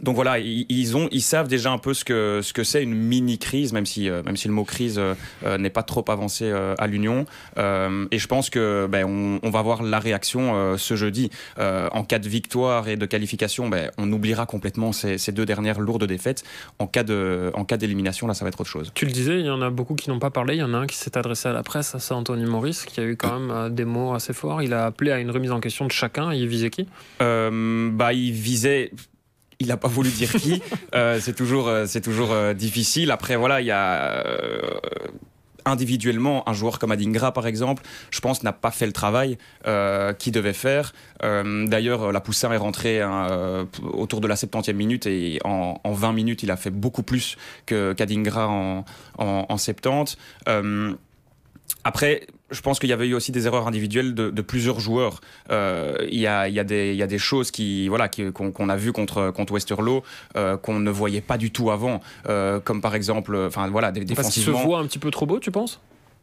donc 0.00 0.14
voilà, 0.14 0.38
ils, 0.38 0.96
ont, 0.96 1.08
ils 1.12 1.22
savent 1.22 1.48
déjà 1.48 1.70
un 1.70 1.78
peu 1.78 1.92
ce 1.92 2.04
que 2.04 2.40
ce 2.42 2.52
que 2.52 2.64
c'est 2.64 2.82
une 2.82 2.94
mini 2.94 3.38
crise, 3.38 3.72
même 3.72 3.84
si 3.84 4.08
euh, 4.08 4.22
même 4.24 4.36
si 4.36 4.48
le 4.48 4.54
mot 4.54 4.64
crise 4.64 4.98
euh, 4.98 5.58
n'est 5.58 5.70
pas 5.70 5.82
trop 5.82 6.04
avancé 6.08 6.44
euh, 6.46 6.74
à 6.78 6.86
l'Union. 6.86 7.26
et 7.56 8.18
je 8.18 8.26
pense 8.26 8.48
que 8.48 8.86
ben, 8.90 9.04
on, 9.04 9.38
on, 9.42 9.50
va 9.50 9.62
voir 9.62 9.82
la 9.82 9.98
réaction 9.98 10.76
ce 10.78 10.96
jeudi. 10.96 11.30
en 11.58 12.04
cas 12.04 12.18
de 12.18 12.28
victoire 12.28 12.88
et 12.88 12.96
de 12.96 13.06
qualification, 13.06 13.68
ben, 13.68 13.90
on 13.98 14.10
oubliera 14.12 14.46
complètement 14.46 14.92
ces, 14.92 15.18
ces, 15.18 15.32
deux 15.32 15.44
dernières 15.44 15.80
lourdes 15.80 16.04
défaites. 16.04 16.42
En 16.78 16.86
cas 16.86 17.02
de 17.02 17.50
en 17.54 17.64
cas 17.64 17.76
d'élimination, 17.76 18.26
là, 18.26 18.34
ça 18.34 18.44
va 18.44 18.48
être 18.48 18.60
autre 18.60 18.70
chose. 18.70 18.90
Tu 18.94 19.04
le 19.04 19.12
disais, 19.12 19.40
il 19.40 19.46
y 19.46 19.50
en 19.50 19.62
a 19.62 19.70
beaucoup 19.70 19.94
qui 19.94 20.10
n'ont 20.10 20.18
pas 20.18 20.30
parlé. 20.30 20.54
Il 20.54 20.60
y 20.60 20.62
en 20.62 20.74
a 20.74 20.78
un 20.78 20.86
qui 20.86 20.96
s'est 20.96 21.16
adressé 21.18 21.48
à 21.48 21.52
la 21.52 21.62
presse, 21.62 21.96
c'est 21.98 22.14
Anthony 22.14 22.46
Maurice, 22.46 22.84
qui 22.84 23.00
a 23.00 23.04
eu 23.04 23.16
quand 23.16 23.38
même 23.38 23.74
des 23.74 23.84
mots 23.84 24.14
assez 24.14 24.32
forts. 24.32 24.62
Il 24.62 24.72
a 24.72 24.86
appelé 24.86 25.12
à 25.12 25.18
une 25.18 25.30
remise 25.30 25.52
en 25.52 25.60
question 25.60 25.86
de 25.86 25.92
chacun. 25.92 26.32
Il 26.32 26.46
visait 26.48 26.70
qui? 26.70 26.88
Bah, 27.20 28.12
il 28.12 28.32
visait 28.32 28.90
il 29.62 29.68
n'a 29.68 29.76
pas 29.76 29.88
voulu 29.88 30.10
dire 30.10 30.30
qui. 30.32 30.62
euh, 30.94 31.18
c'est 31.20 31.34
toujours, 31.34 31.70
c'est 31.86 32.00
toujours 32.00 32.32
euh, 32.32 32.54
difficile. 32.54 33.10
Après, 33.10 33.36
voilà, 33.36 33.60
il 33.60 33.66
y 33.66 33.70
a. 33.70 34.24
Euh, 34.26 34.60
individuellement, 35.64 36.48
un 36.48 36.52
joueur 36.52 36.78
comme 36.78 36.92
Adingra, 36.92 37.32
par 37.32 37.46
exemple, 37.46 37.82
je 38.10 38.20
pense, 38.20 38.42
n'a 38.42 38.52
pas 38.52 38.70
fait 38.70 38.86
le 38.86 38.92
travail 38.92 39.38
euh, 39.66 40.12
qu'il 40.12 40.32
devait 40.32 40.52
faire. 40.52 40.92
Euh, 41.22 41.66
D'ailleurs, 41.66 42.12
la 42.12 42.20
Poussin 42.20 42.52
est 42.52 42.56
rentré 42.56 43.00
hein, 43.00 43.28
euh, 43.30 43.64
autour 43.92 44.20
de 44.20 44.28
la 44.28 44.34
70e 44.34 44.72
minute 44.72 45.06
et 45.06 45.38
en, 45.44 45.80
en, 45.82 45.92
20 45.92 46.12
minutes, 46.12 46.42
il 46.42 46.50
a 46.50 46.56
fait 46.56 46.70
beaucoup 46.70 47.02
plus 47.02 47.36
qu'Adingra 47.66 48.48
en, 48.48 48.84
en, 49.18 49.46
en, 49.48 49.56
70. 49.56 50.16
Euh, 50.48 50.92
après, 51.84 52.26
je 52.52 52.60
pense 52.60 52.78
qu'il 52.78 52.90
y 52.90 52.92
avait 52.92 53.08
eu 53.08 53.14
aussi 53.14 53.32
des 53.32 53.46
erreurs 53.46 53.66
individuelles 53.66 54.14
de, 54.14 54.30
de 54.30 54.42
plusieurs 54.42 54.78
joueurs. 54.78 55.20
Euh, 55.50 55.96
il 56.10 56.20
y, 56.20 56.26
a, 56.26 56.48
y, 56.48 56.60
a 56.60 56.62
y, 56.62 57.02
a, 57.02 57.06
des 57.06 57.18
choses 57.18 57.50
qui, 57.50 57.88
voilà, 57.88 58.08
qu'on 58.08 58.52
qu 58.52 58.70
a 58.70 58.76
vu 58.76 58.92
contre, 58.92 59.30
contre 59.30 59.54
Westerlo 59.54 60.02
euh, 60.36 60.56
qu'on 60.56 60.78
ne 60.78 60.90
voyait 60.90 61.20
pas 61.20 61.38
du 61.38 61.50
tout 61.50 61.70
avant, 61.70 62.00
euh, 62.28 62.60
comme 62.60 62.80
par 62.80 62.94
exemple, 62.94 63.36
enfin 63.36 63.68
voilà, 63.68 63.90
des 63.90 64.04
défensivement. 64.04 64.52
Parce 64.52 64.62
se 64.62 64.68
voit 64.68 64.78
un 64.78 64.86
petit 64.86 64.98
peu 64.98 65.10
trop 65.10 65.26
beau, 65.26 65.38
tu 65.40 65.50
penses? 65.50 65.80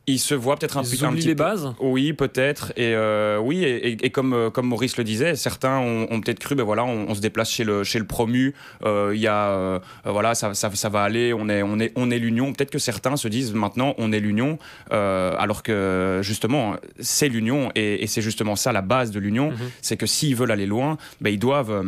Il 0.10 0.20
se 0.20 0.36
voit 0.36 0.56
peut-être 0.58 0.78
un, 0.78 0.82
un, 0.82 1.14
petit 1.14 1.28
les 1.28 1.36
bases. 1.36 1.74
Oui, 1.80 2.14
peut-être. 2.14 2.74
Et 2.76 2.94
euh, 2.96 3.38
oui, 3.40 3.64
et, 3.64 3.90
et, 3.90 4.06
et 4.06 4.10
comme 4.10 4.34
euh, 4.34 4.50
comme 4.50 4.68
Maurice 4.68 4.98
le 4.98 5.04
disait, 5.04 5.36
certains 5.36 5.78
ont, 5.78 6.08
ont 6.10 6.22
peut-être 6.22 6.40
cru, 6.40 6.56
ben 6.56 6.64
voilà, 6.64 6.84
on, 6.84 7.10
on, 7.10 7.16
se 7.16 7.22
déplace 7.22 7.52
chez 7.52 7.64
le 7.64 7.84
chez 7.84 8.00
le 8.00 8.06
promu. 8.06 8.54
Euh, 8.84 9.12
il 9.14 9.22
y 9.22 9.28
a, 9.28 9.50
euh, 9.50 9.80
voilà, 10.06 10.36
ça, 10.36 10.54
ça, 10.54 10.70
ça, 10.74 10.90
va 10.90 11.04
aller. 11.04 11.34
On 11.34 11.48
est 11.50 11.62
on 11.64 11.80
est 11.80 11.92
on 11.96 12.12
est 12.12 12.20
l'union. 12.20 12.54
Peut-être 12.54 12.72
que 12.72 12.80
certains 12.80 13.16
se 13.18 13.28
disent 13.28 13.54
maintenant, 13.54 13.94
on 13.98 14.12
est 14.12 14.20
l'union, 14.20 14.58
alors 14.90 15.64
que 15.64 16.20
justement, 16.24 16.76
c'est 17.00 17.30
l'union 17.30 17.72
et, 17.76 18.08
c'est 18.08 18.22
justement 18.22 18.56
ça 18.56 18.72
la 18.72 18.82
base 18.82 19.12
de 19.12 19.20
l'union, 19.20 19.52
mm 19.52 19.56
-hmm. 19.56 19.70
c'est 19.82 19.98
que 19.98 20.08
s'ils 20.08 20.36
veulent 20.36 20.52
aller 20.52 20.66
loin, 20.66 20.98
ben 21.22 21.30
ils 21.30 21.40
doivent 21.40 21.84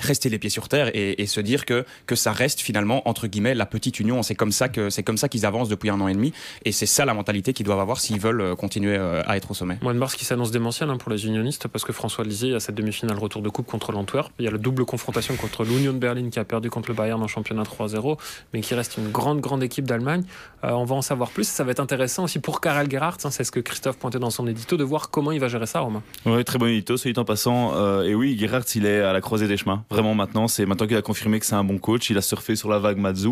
rester 0.00 0.28
les 0.28 0.38
pieds 0.38 0.50
sur 0.50 0.68
terre 0.68 0.90
et, 0.94 1.22
et, 1.22 1.26
se 1.26 1.40
dire 1.40 1.64
que, 1.64 1.84
que 2.06 2.16
ça 2.16 2.32
reste 2.32 2.60
finalement 2.60 3.08
entre 3.08 3.26
guillemets 3.26 3.54
la 3.54 3.66
petite 3.66 4.00
union. 4.00 4.22
C'est 4.22 4.34
comme 4.34 4.52
ça 4.52 4.68
que 4.68 4.90
c'est 4.90 5.02
comme 5.02 5.16
ça 5.16 5.28
qu'ils 5.28 5.46
avancent 5.46 5.68
depuis 5.68 5.90
un 5.90 6.00
an 6.00 6.08
et 6.08 6.14
demi 6.14 6.32
et 6.64 6.72
c'est 6.72 6.86
ça 6.86 7.04
la 7.04 7.14
mentalité 7.14 7.52
qu'ils 7.52 7.66
doivent 7.66 7.80
avoir 7.80 8.00
s'ils 8.00 8.20
veulent 8.20 8.56
continuer 8.56 8.96
euh, 8.96 9.22
à 9.26 9.36
être 9.36 9.50
au 9.50 9.54
sommet. 9.54 9.78
Mois 9.82 9.92
de 9.92 9.98
mars 9.98 10.14
qui 10.14 10.24
s'annonce 10.24 10.50
démentiel 10.50 10.90
hein, 10.90 10.96
pour 10.96 11.10
les 11.10 11.26
unionistes 11.26 11.68
parce 11.68 11.84
que 11.84 11.92
François 11.92 12.24
y 12.24 12.54
a 12.54 12.60
cette 12.60 12.74
demi-finale 12.74 13.18
retour 13.18 13.42
de 13.42 13.48
coupe 13.48 13.66
contre 13.66 13.92
l'Antwerp, 13.92 14.32
il 14.38 14.44
y 14.44 14.48
a 14.48 14.50
la 14.50 14.58
double 14.58 14.84
confrontation 14.84 15.36
contre 15.36 15.64
l'Union 15.64 15.92
de 15.92 15.98
Berlin 15.98 16.30
qui 16.30 16.38
a 16.38 16.44
perdu 16.44 16.70
contre 16.70 16.88
le 16.90 16.94
Bayern 16.94 17.22
en 17.22 17.28
championnat 17.28 17.62
3-0 17.62 18.18
mais 18.52 18.60
qui 18.60 18.74
reste 18.74 18.96
une 18.96 19.10
grande 19.10 19.40
grande 19.40 19.62
équipe 19.62 19.84
d'Allemagne. 19.84 20.24
Euh, 20.64 20.70
on 20.72 20.84
va 20.84 20.94
en 20.94 21.02
savoir 21.02 21.30
plus, 21.30 21.48
ça 21.48 21.64
va 21.64 21.72
être 21.72 21.80
intéressant 21.80 22.24
aussi 22.24 22.38
pour 22.38 22.60
Karel 22.60 22.90
Gerhardt, 22.90 23.18
hein, 23.24 23.30
c'est 23.30 23.44
ce 23.44 23.50
que 23.50 23.60
Christophe 23.60 23.98
pointait 23.98 24.18
dans 24.18 24.30
son 24.30 24.46
édito 24.46 24.76
de 24.76 24.84
voir 24.84 25.10
comment 25.10 25.32
il 25.32 25.40
va 25.40 25.48
gérer 25.48 25.66
ça 25.66 25.80
Romain. 25.80 26.02
Oui, 26.26 26.44
très 26.44 26.58
bon 26.58 26.66
édito, 26.66 26.96
celui 26.96 27.18
en 27.18 27.24
passant 27.24 27.72
euh, 27.74 28.02
et 28.02 28.14
oui, 28.14 28.36
Gerhardt, 28.38 28.66
il 28.74 28.86
est 28.86 29.00
à 29.00 29.12
la 29.12 29.20
croisée 29.20 29.48
des 29.48 29.56
chemins. 29.56 29.84
Vraiment 29.90 30.14
maintenant, 30.14 30.46
c'est 30.46 30.66
maintenant 30.66 30.86
qu'il 30.86 30.96
a 30.96 31.02
confirmé 31.02 31.40
que 31.40 31.46
c'est 31.46 31.56
un 31.56 31.64
bon 31.64 31.78
coach. 31.78 32.10
Il 32.10 32.18
a 32.18 32.22
surfé 32.22 32.54
sur 32.54 32.68
la 32.68 32.78
vague 32.78 32.98
Matsu 32.98 33.30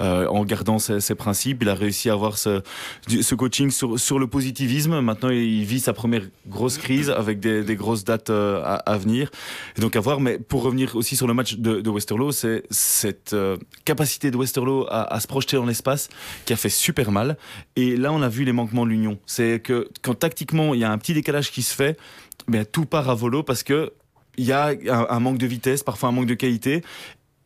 euh, 0.00 0.26
en 0.26 0.44
gardant 0.44 0.80
ses, 0.80 0.98
ses, 0.98 1.14
principes. 1.14 1.58
Il 1.62 1.68
a 1.68 1.74
réussi 1.74 2.10
à 2.10 2.14
avoir 2.14 2.36
ce, 2.36 2.62
ce 3.06 3.34
coaching 3.36 3.70
sur, 3.70 3.96
sur, 3.96 4.18
le 4.18 4.26
positivisme. 4.26 5.00
Maintenant, 5.00 5.28
il 5.28 5.64
vit 5.64 5.78
sa 5.78 5.92
première 5.92 6.22
grosse 6.48 6.78
crise 6.78 7.10
avec 7.10 7.38
des, 7.38 7.62
des 7.62 7.76
grosses 7.76 8.02
dates 8.02 8.30
euh, 8.30 8.60
à, 8.64 8.74
à, 8.74 8.98
venir. 8.98 9.30
Donc 9.78 9.94
à 9.94 10.00
voir. 10.00 10.18
Mais 10.18 10.40
pour 10.40 10.64
revenir 10.64 10.96
aussi 10.96 11.14
sur 11.14 11.28
le 11.28 11.34
match 11.34 11.54
de, 11.54 11.80
de 11.80 11.90
Westerlo, 11.90 12.32
c'est 12.32 12.64
cette 12.70 13.32
euh, 13.32 13.56
capacité 13.84 14.32
de 14.32 14.36
Westerlo 14.36 14.86
à, 14.90 15.14
à 15.14 15.20
se 15.20 15.28
projeter 15.28 15.58
dans 15.58 15.66
l'espace 15.66 16.08
qui 16.44 16.52
a 16.52 16.56
fait 16.56 16.70
super 16.70 17.12
mal. 17.12 17.36
Et 17.76 17.96
là, 17.96 18.12
on 18.12 18.20
a 18.20 18.28
vu 18.28 18.42
les 18.42 18.52
manquements 18.52 18.84
de 18.84 18.90
l'Union. 18.90 19.20
C'est 19.26 19.60
que 19.62 19.88
quand 20.02 20.14
tactiquement, 20.14 20.74
il 20.74 20.80
y 20.80 20.84
a 20.84 20.90
un 20.90 20.98
petit 20.98 21.14
décalage 21.14 21.52
qui 21.52 21.62
se 21.62 21.72
fait, 21.72 21.96
mais 22.48 22.64
tout 22.64 22.84
part 22.84 23.08
à 23.08 23.14
volo 23.14 23.44
parce 23.44 23.62
que 23.62 23.92
il 24.36 24.44
y 24.44 24.52
a 24.52 24.68
un, 24.68 25.06
un, 25.08 25.20
manque 25.20 25.38
de 25.38 25.46
vitesse, 25.46 25.82
parfois 25.82 26.08
un 26.08 26.12
manque 26.12 26.26
de 26.26 26.34
qualité. 26.34 26.82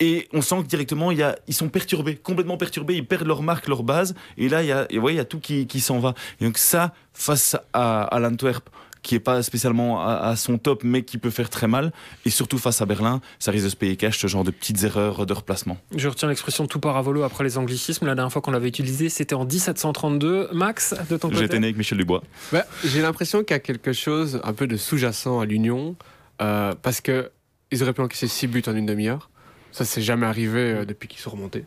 Et 0.01 0.29
on 0.33 0.43
sent 0.43 0.57
que 0.63 0.67
directement, 0.67 1.11
il 1.13 1.19
y 1.19 1.23
a, 1.23 1.37
ils 1.47 1.55
sont 1.55 1.69
perturbés, 1.69 2.17
complètement 2.17 2.57
perturbés, 2.57 2.97
ils 2.97 3.07
perdent 3.07 3.27
leur 3.27 3.43
marque, 3.43 3.69
leur 3.69 3.85
base. 3.85 4.15
Et 4.37 4.49
là, 4.49 4.63
il 4.63 4.69
y 4.69 4.73
a, 4.73 4.87
et 4.91 4.99
ouais, 4.99 5.15
il 5.15 5.17
y 5.17 5.21
a 5.21 5.25
tout 5.25 5.39
qui, 5.39 5.67
qui 5.67 5.81
s'en 5.81 5.99
va. 5.99 6.15
Et 6.41 6.45
donc 6.45 6.59
ça, 6.59 6.93
face 7.13 7.57
à, 7.73 8.03
à 8.03 8.19
l'Antwerp, 8.19 8.69
qui 9.05 9.15
est 9.15 9.21
pas 9.21 9.43
spécialement 9.43 10.05
à, 10.05 10.15
à, 10.15 10.35
son 10.35 10.59
top, 10.59 10.83
mais 10.83 11.03
qui 11.03 11.19
peut 11.19 11.31
faire 11.31 11.49
très 11.49 11.69
mal. 11.69 11.93
Et 12.25 12.31
surtout 12.31 12.59
face 12.59 12.83
à 12.83 12.87
Berlin, 12.87 13.21
ça 13.39 13.53
risque 13.53 13.65
de 13.65 13.69
se 13.69 13.77
payer 13.77 13.97
cash, 13.97 14.19
ce 14.19 14.27
genre 14.27 14.43
de 14.43 14.51
petites 14.51 14.83
erreurs 14.83 15.27
de 15.27 15.33
replacement. 15.33 15.77
Je 15.95 16.09
retiens 16.09 16.27
l'expression 16.27 16.67
tout 16.67 16.81
part 16.81 16.97
à 16.97 17.03
volo 17.03 17.23
après 17.23 17.45
les 17.45 17.57
anglicismes. 17.57 18.07
La 18.07 18.17
dernière 18.17 18.33
fois 18.33 18.43
qu'on 18.43 18.51
l'avait 18.51 18.69
utilisé, 18.69 19.09
c'était 19.11 19.35
en 19.35 19.45
1732. 19.45 20.49
Max, 20.53 20.95
de 21.09 21.17
ton 21.17 21.29
côté 21.29 21.43
J'étais 21.43 21.61
né 21.61 21.67
avec 21.67 21.77
Michel 21.77 21.99
Dubois. 21.99 22.23
Bah, 22.51 22.65
J'ai 22.85 23.03
l'impression 23.03 23.45
qu'il 23.45 23.55
y 23.55 23.59
a 23.59 23.61
quelque 23.61 23.93
chose 23.93 24.41
un 24.43 24.55
peu 24.55 24.67
de 24.67 24.77
sous-jacent 24.77 25.39
à 25.39 25.45
l'Union, 25.45 25.95
euh, 26.41 26.75
parce 26.81 27.01
que 27.01 27.31
ils 27.71 27.83
auraient 27.83 27.93
pu 27.93 28.03
encaisser 28.03 28.29
6 28.29 28.47
buts 28.47 28.63
en 28.67 28.77
une 28.77 28.87
demi-heure. 28.87 29.31
Ça, 29.73 29.85
c'est 29.85 30.03
jamais 30.03 30.27
arrivé 30.27 30.61
euh, 30.61 30.85
depuis 30.85 31.09
qu'ils 31.09 31.21
sont 31.21 31.31
remontés. 31.31 31.65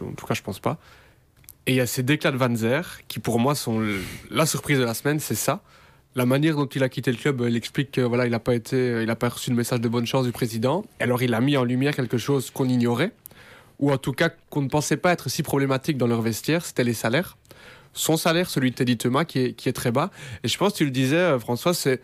En 0.00 0.12
tout 0.12 0.26
cas, 0.26 0.34
je 0.34 0.42
pense 0.42 0.60
pas. 0.60 0.78
Et 1.66 1.72
il 1.72 1.76
y 1.76 1.80
a 1.80 1.86
ces 1.86 2.02
déclats 2.02 2.30
de 2.30 2.36
Van 2.36 2.54
Zer 2.54 3.00
qui, 3.08 3.18
pour 3.18 3.38
moi, 3.38 3.54
sont 3.54 3.82
la 4.30 4.46
surprise 4.46 4.78
de 4.78 4.84
la 4.84 4.94
semaine, 4.94 5.18
c'est 5.20 5.34
ça. 5.34 5.62
La 6.14 6.26
manière 6.26 6.56
dont 6.56 6.66
il 6.66 6.82
a 6.82 6.88
quitté 6.88 7.10
le 7.10 7.16
club, 7.16 7.44
il 7.46 7.56
explique 7.56 7.90
que 7.90 8.00
voilà, 8.00 8.26
il 8.26 8.30
n'a 8.30 8.38
pas 8.38 8.52
pas 9.16 9.28
reçu 9.28 9.50
le 9.50 9.56
message 9.56 9.80
de 9.80 9.88
bonne 9.88 10.06
chance 10.06 10.24
du 10.26 10.32
président. 10.32 10.84
Alors, 11.00 11.22
il 11.22 11.34
a 11.34 11.40
mis 11.40 11.56
en 11.56 11.64
lumière 11.64 11.96
quelque 11.96 12.18
chose 12.18 12.50
qu'on 12.50 12.68
ignorait, 12.68 13.12
ou 13.80 13.90
en 13.90 13.98
tout 13.98 14.12
cas 14.12 14.30
qu'on 14.50 14.62
ne 14.62 14.68
pensait 14.68 14.96
pas 14.96 15.12
être 15.12 15.28
si 15.28 15.42
problématique 15.42 15.96
dans 15.96 16.06
leur 16.06 16.22
vestiaire, 16.22 16.64
c'était 16.64 16.84
les 16.84 16.94
salaires. 16.94 17.36
Son 17.94 18.16
salaire, 18.16 18.50
celui 18.50 18.70
de 18.70 18.76
Teddy 18.76 18.96
Thomas, 18.96 19.24
qui 19.24 19.38
est, 19.38 19.52
qui 19.54 19.68
est 19.68 19.72
très 19.72 19.90
bas. 19.90 20.10
Et 20.42 20.48
je 20.48 20.58
pense, 20.58 20.74
tu 20.74 20.84
le 20.84 20.90
disais, 20.90 21.16
euh, 21.16 21.38
François, 21.38 21.74
c'est 21.74 22.00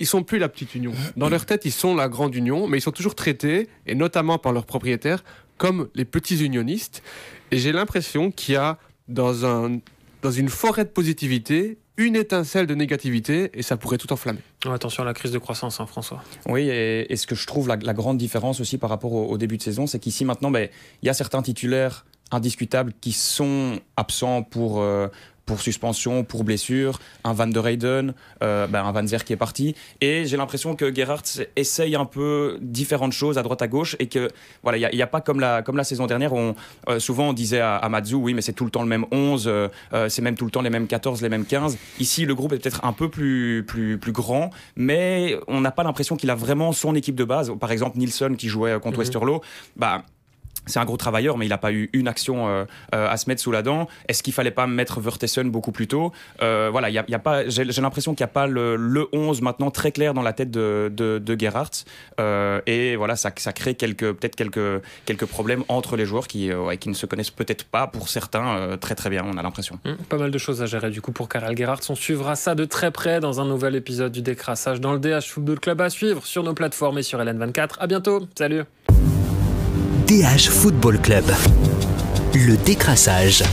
ils 0.00 0.06
sont 0.06 0.22
plus 0.22 0.38
la 0.38 0.48
petite 0.48 0.74
union. 0.74 0.92
Dans 1.16 1.28
leur 1.28 1.46
tête, 1.46 1.64
ils 1.64 1.72
sont 1.72 1.94
la 1.94 2.08
grande 2.08 2.34
union, 2.34 2.66
mais 2.66 2.78
ils 2.78 2.82
sont 2.82 2.90
toujours 2.90 3.14
traités, 3.14 3.68
et 3.86 3.94
notamment 3.94 4.38
par 4.38 4.52
leurs 4.52 4.66
propriétaires, 4.66 5.22
comme 5.58 5.88
les 5.94 6.06
petits 6.06 6.42
unionistes. 6.42 7.02
Et 7.50 7.58
j'ai 7.58 7.70
l'impression 7.70 8.30
qu'il 8.30 8.54
y 8.54 8.56
a 8.56 8.78
dans, 9.08 9.44
un, 9.44 9.78
dans 10.22 10.30
une 10.30 10.48
forêt 10.48 10.84
de 10.84 10.90
positivité 10.90 11.78
une 11.96 12.16
étincelle 12.16 12.66
de 12.66 12.74
négativité 12.74 13.50
et 13.52 13.60
ça 13.60 13.76
pourrait 13.76 13.98
tout 13.98 14.10
enflammer. 14.10 14.38
Oh, 14.64 14.70
attention 14.70 15.02
à 15.02 15.06
la 15.06 15.12
crise 15.12 15.32
de 15.32 15.38
croissance, 15.38 15.80
hein, 15.80 15.86
François. 15.86 16.22
Oui, 16.46 16.62
et, 16.70 17.12
et, 17.12 17.16
ce 17.16 17.26
que 17.26 17.34
je 17.34 17.46
trouve 17.46 17.68
la, 17.68 17.76
la, 17.76 17.92
grande 17.92 18.16
différence 18.16 18.58
aussi 18.58 18.78
par 18.78 18.88
rapport 18.88 19.12
au, 19.12 19.26
au 19.26 19.36
début 19.36 19.58
de 19.58 19.62
saison, 19.62 19.86
c'est 19.86 19.98
qu'ici 19.98 20.24
maintenant, 20.24 20.50
ben, 20.50 20.70
il 21.02 21.06
y 21.06 21.10
a 21.10 21.14
certains 21.14 21.42
titulaires 21.42 22.06
indiscutables 22.30 22.94
qui 23.02 23.12
sont 23.12 23.80
absents 23.98 24.42
pour, 24.42 24.80
euh, 24.80 25.08
pour 25.50 25.60
suspension, 25.60 26.22
pour 26.22 26.44
blessure, 26.44 27.00
un 27.24 27.32
Van 27.32 27.48
der 27.48 27.66
Heyden, 27.66 28.14
euh, 28.44 28.68
ben 28.68 28.84
un 28.84 28.92
Van 28.92 29.04
Zer 29.04 29.24
qui 29.24 29.32
est 29.32 29.36
parti. 29.36 29.74
Et 30.00 30.24
j'ai 30.24 30.36
l'impression 30.36 30.76
que 30.76 30.94
Gerhardt 30.94 31.28
essaye 31.56 31.96
un 31.96 32.04
peu 32.04 32.56
différentes 32.60 33.10
choses 33.10 33.36
à 33.36 33.42
droite 33.42 33.60
à 33.60 33.66
gauche 33.66 33.96
et 33.98 34.06
que 34.06 34.28
voilà, 34.62 34.78
il 34.78 34.94
n'y 34.94 35.02
a, 35.02 35.04
a, 35.04 35.08
pas 35.08 35.20
comme 35.20 35.40
la, 35.40 35.62
comme 35.62 35.76
la 35.76 35.82
saison 35.82 36.06
dernière, 36.06 36.34
on, 36.34 36.54
euh, 36.88 37.00
souvent 37.00 37.30
on 37.30 37.32
disait 37.32 37.58
à, 37.58 37.74
à 37.78 37.88
Matsu, 37.88 38.14
oui, 38.14 38.32
mais 38.32 38.42
c'est 38.42 38.52
tout 38.52 38.64
le 38.64 38.70
temps 38.70 38.82
le 38.82 38.88
même 38.88 39.06
11, 39.10 39.44
euh, 39.48 39.68
c'est 40.08 40.22
même 40.22 40.36
tout 40.36 40.44
le 40.44 40.52
temps 40.52 40.62
les 40.62 40.70
mêmes 40.70 40.86
14, 40.86 41.20
les 41.20 41.28
mêmes 41.28 41.44
15. 41.44 41.76
Ici, 41.98 42.26
le 42.26 42.36
groupe 42.36 42.52
est 42.52 42.58
peut-être 42.58 42.84
un 42.84 42.92
peu 42.92 43.08
plus, 43.08 43.64
plus, 43.66 43.98
plus 43.98 44.12
grand, 44.12 44.50
mais 44.76 45.36
on 45.48 45.60
n'a 45.60 45.72
pas 45.72 45.82
l'impression 45.82 46.14
qu'il 46.14 46.30
a 46.30 46.36
vraiment 46.36 46.70
son 46.70 46.94
équipe 46.94 47.16
de 47.16 47.24
base. 47.24 47.52
Par 47.58 47.72
exemple, 47.72 47.98
Nilsson 47.98 48.36
qui 48.38 48.46
jouait 48.48 48.74
contre 48.74 48.86
mm 48.86 48.92
-hmm. 48.92 48.98
Westerlo, 48.98 49.42
bah, 49.74 50.04
c'est 50.66 50.78
un 50.78 50.84
gros 50.84 50.96
travailleur, 50.96 51.38
mais 51.38 51.46
il 51.46 51.48
n'a 51.48 51.58
pas 51.58 51.72
eu 51.72 51.90
une 51.92 52.08
action 52.08 52.48
euh, 52.48 52.64
euh, 52.94 53.08
à 53.08 53.16
se 53.16 53.28
mettre 53.28 53.40
sous 53.40 53.50
la 53.50 53.62
dent. 53.62 53.88
Est-ce 54.08 54.22
qu'il 54.22 54.32
fallait 54.32 54.50
pas 54.50 54.66
mettre 54.66 55.00
Vertessen 55.00 55.50
beaucoup 55.50 55.72
plus 55.72 55.86
tôt? 55.86 56.12
Euh, 56.42 56.68
Voilà, 56.70 56.90
y 56.90 56.94
y 56.94 57.14
a 57.14 57.18
pas. 57.18 57.48
J'ai 57.48 57.64
l'impression 57.64 58.14
qu'il 58.14 58.24
n'y 58.24 58.30
a 58.30 58.32
pas 58.32 58.46
le, 58.46 58.76
le, 58.76 59.08
11 59.12 59.42
maintenant 59.42 59.70
très 59.70 59.92
clair 59.92 60.14
dans 60.14 60.22
la 60.22 60.32
tête 60.32 60.50
de, 60.50 61.36
Gerhardt. 61.38 61.84
Et 62.66 62.96
voilà, 62.96 63.16
ça, 63.16 63.30
crée 63.30 63.74
peut-être 63.74 64.36
quelques 64.36 65.26
problèmes 65.26 65.64
entre 65.68 65.96
les 65.96 66.04
joueurs 66.04 66.28
qui 66.28 66.50
qui 66.78 66.88
ne 66.88 66.94
se 66.94 67.06
connaissent 67.06 67.30
peut-être 67.30 67.64
pas 67.64 67.86
pour 67.86 68.08
certains 68.08 68.76
très 68.80 68.94
très 68.94 69.10
bien. 69.10 69.24
On 69.26 69.36
a 69.36 69.42
l'impression. 69.42 69.78
Mmh, 69.84 69.92
pas 70.08 70.18
mal 70.18 70.30
de 70.30 70.38
choses 70.38 70.62
à 70.62 70.66
gérer 70.66 70.90
du 70.90 71.00
coup 71.00 71.12
pour 71.12 71.28
Karel 71.28 71.56
Gerhardt. 71.56 71.82
On 71.88 71.94
suivra 71.94 72.36
ça 72.36 72.54
de 72.54 72.64
très 72.64 72.90
près 72.90 73.20
dans 73.20 73.40
un 73.40 73.44
nouvel 73.44 73.74
épisode 73.74 74.12
du 74.12 74.22
décrassage 74.22 74.80
dans 74.80 74.92
le 74.92 74.98
DH 74.98 75.26
Football 75.26 75.60
Club 75.60 75.80
à 75.80 75.90
suivre 75.90 76.26
sur 76.26 76.42
nos 76.42 76.54
plateformes 76.54 76.98
et 76.98 77.02
sur 77.02 77.18
LN24. 77.18 77.76
À 77.78 77.86
bientôt. 77.86 78.26
Salut. 78.36 78.64
DH 80.10 80.48
Football 80.48 80.98
Club. 80.98 81.24
Le 82.34 82.56
décrassage. 82.56 83.44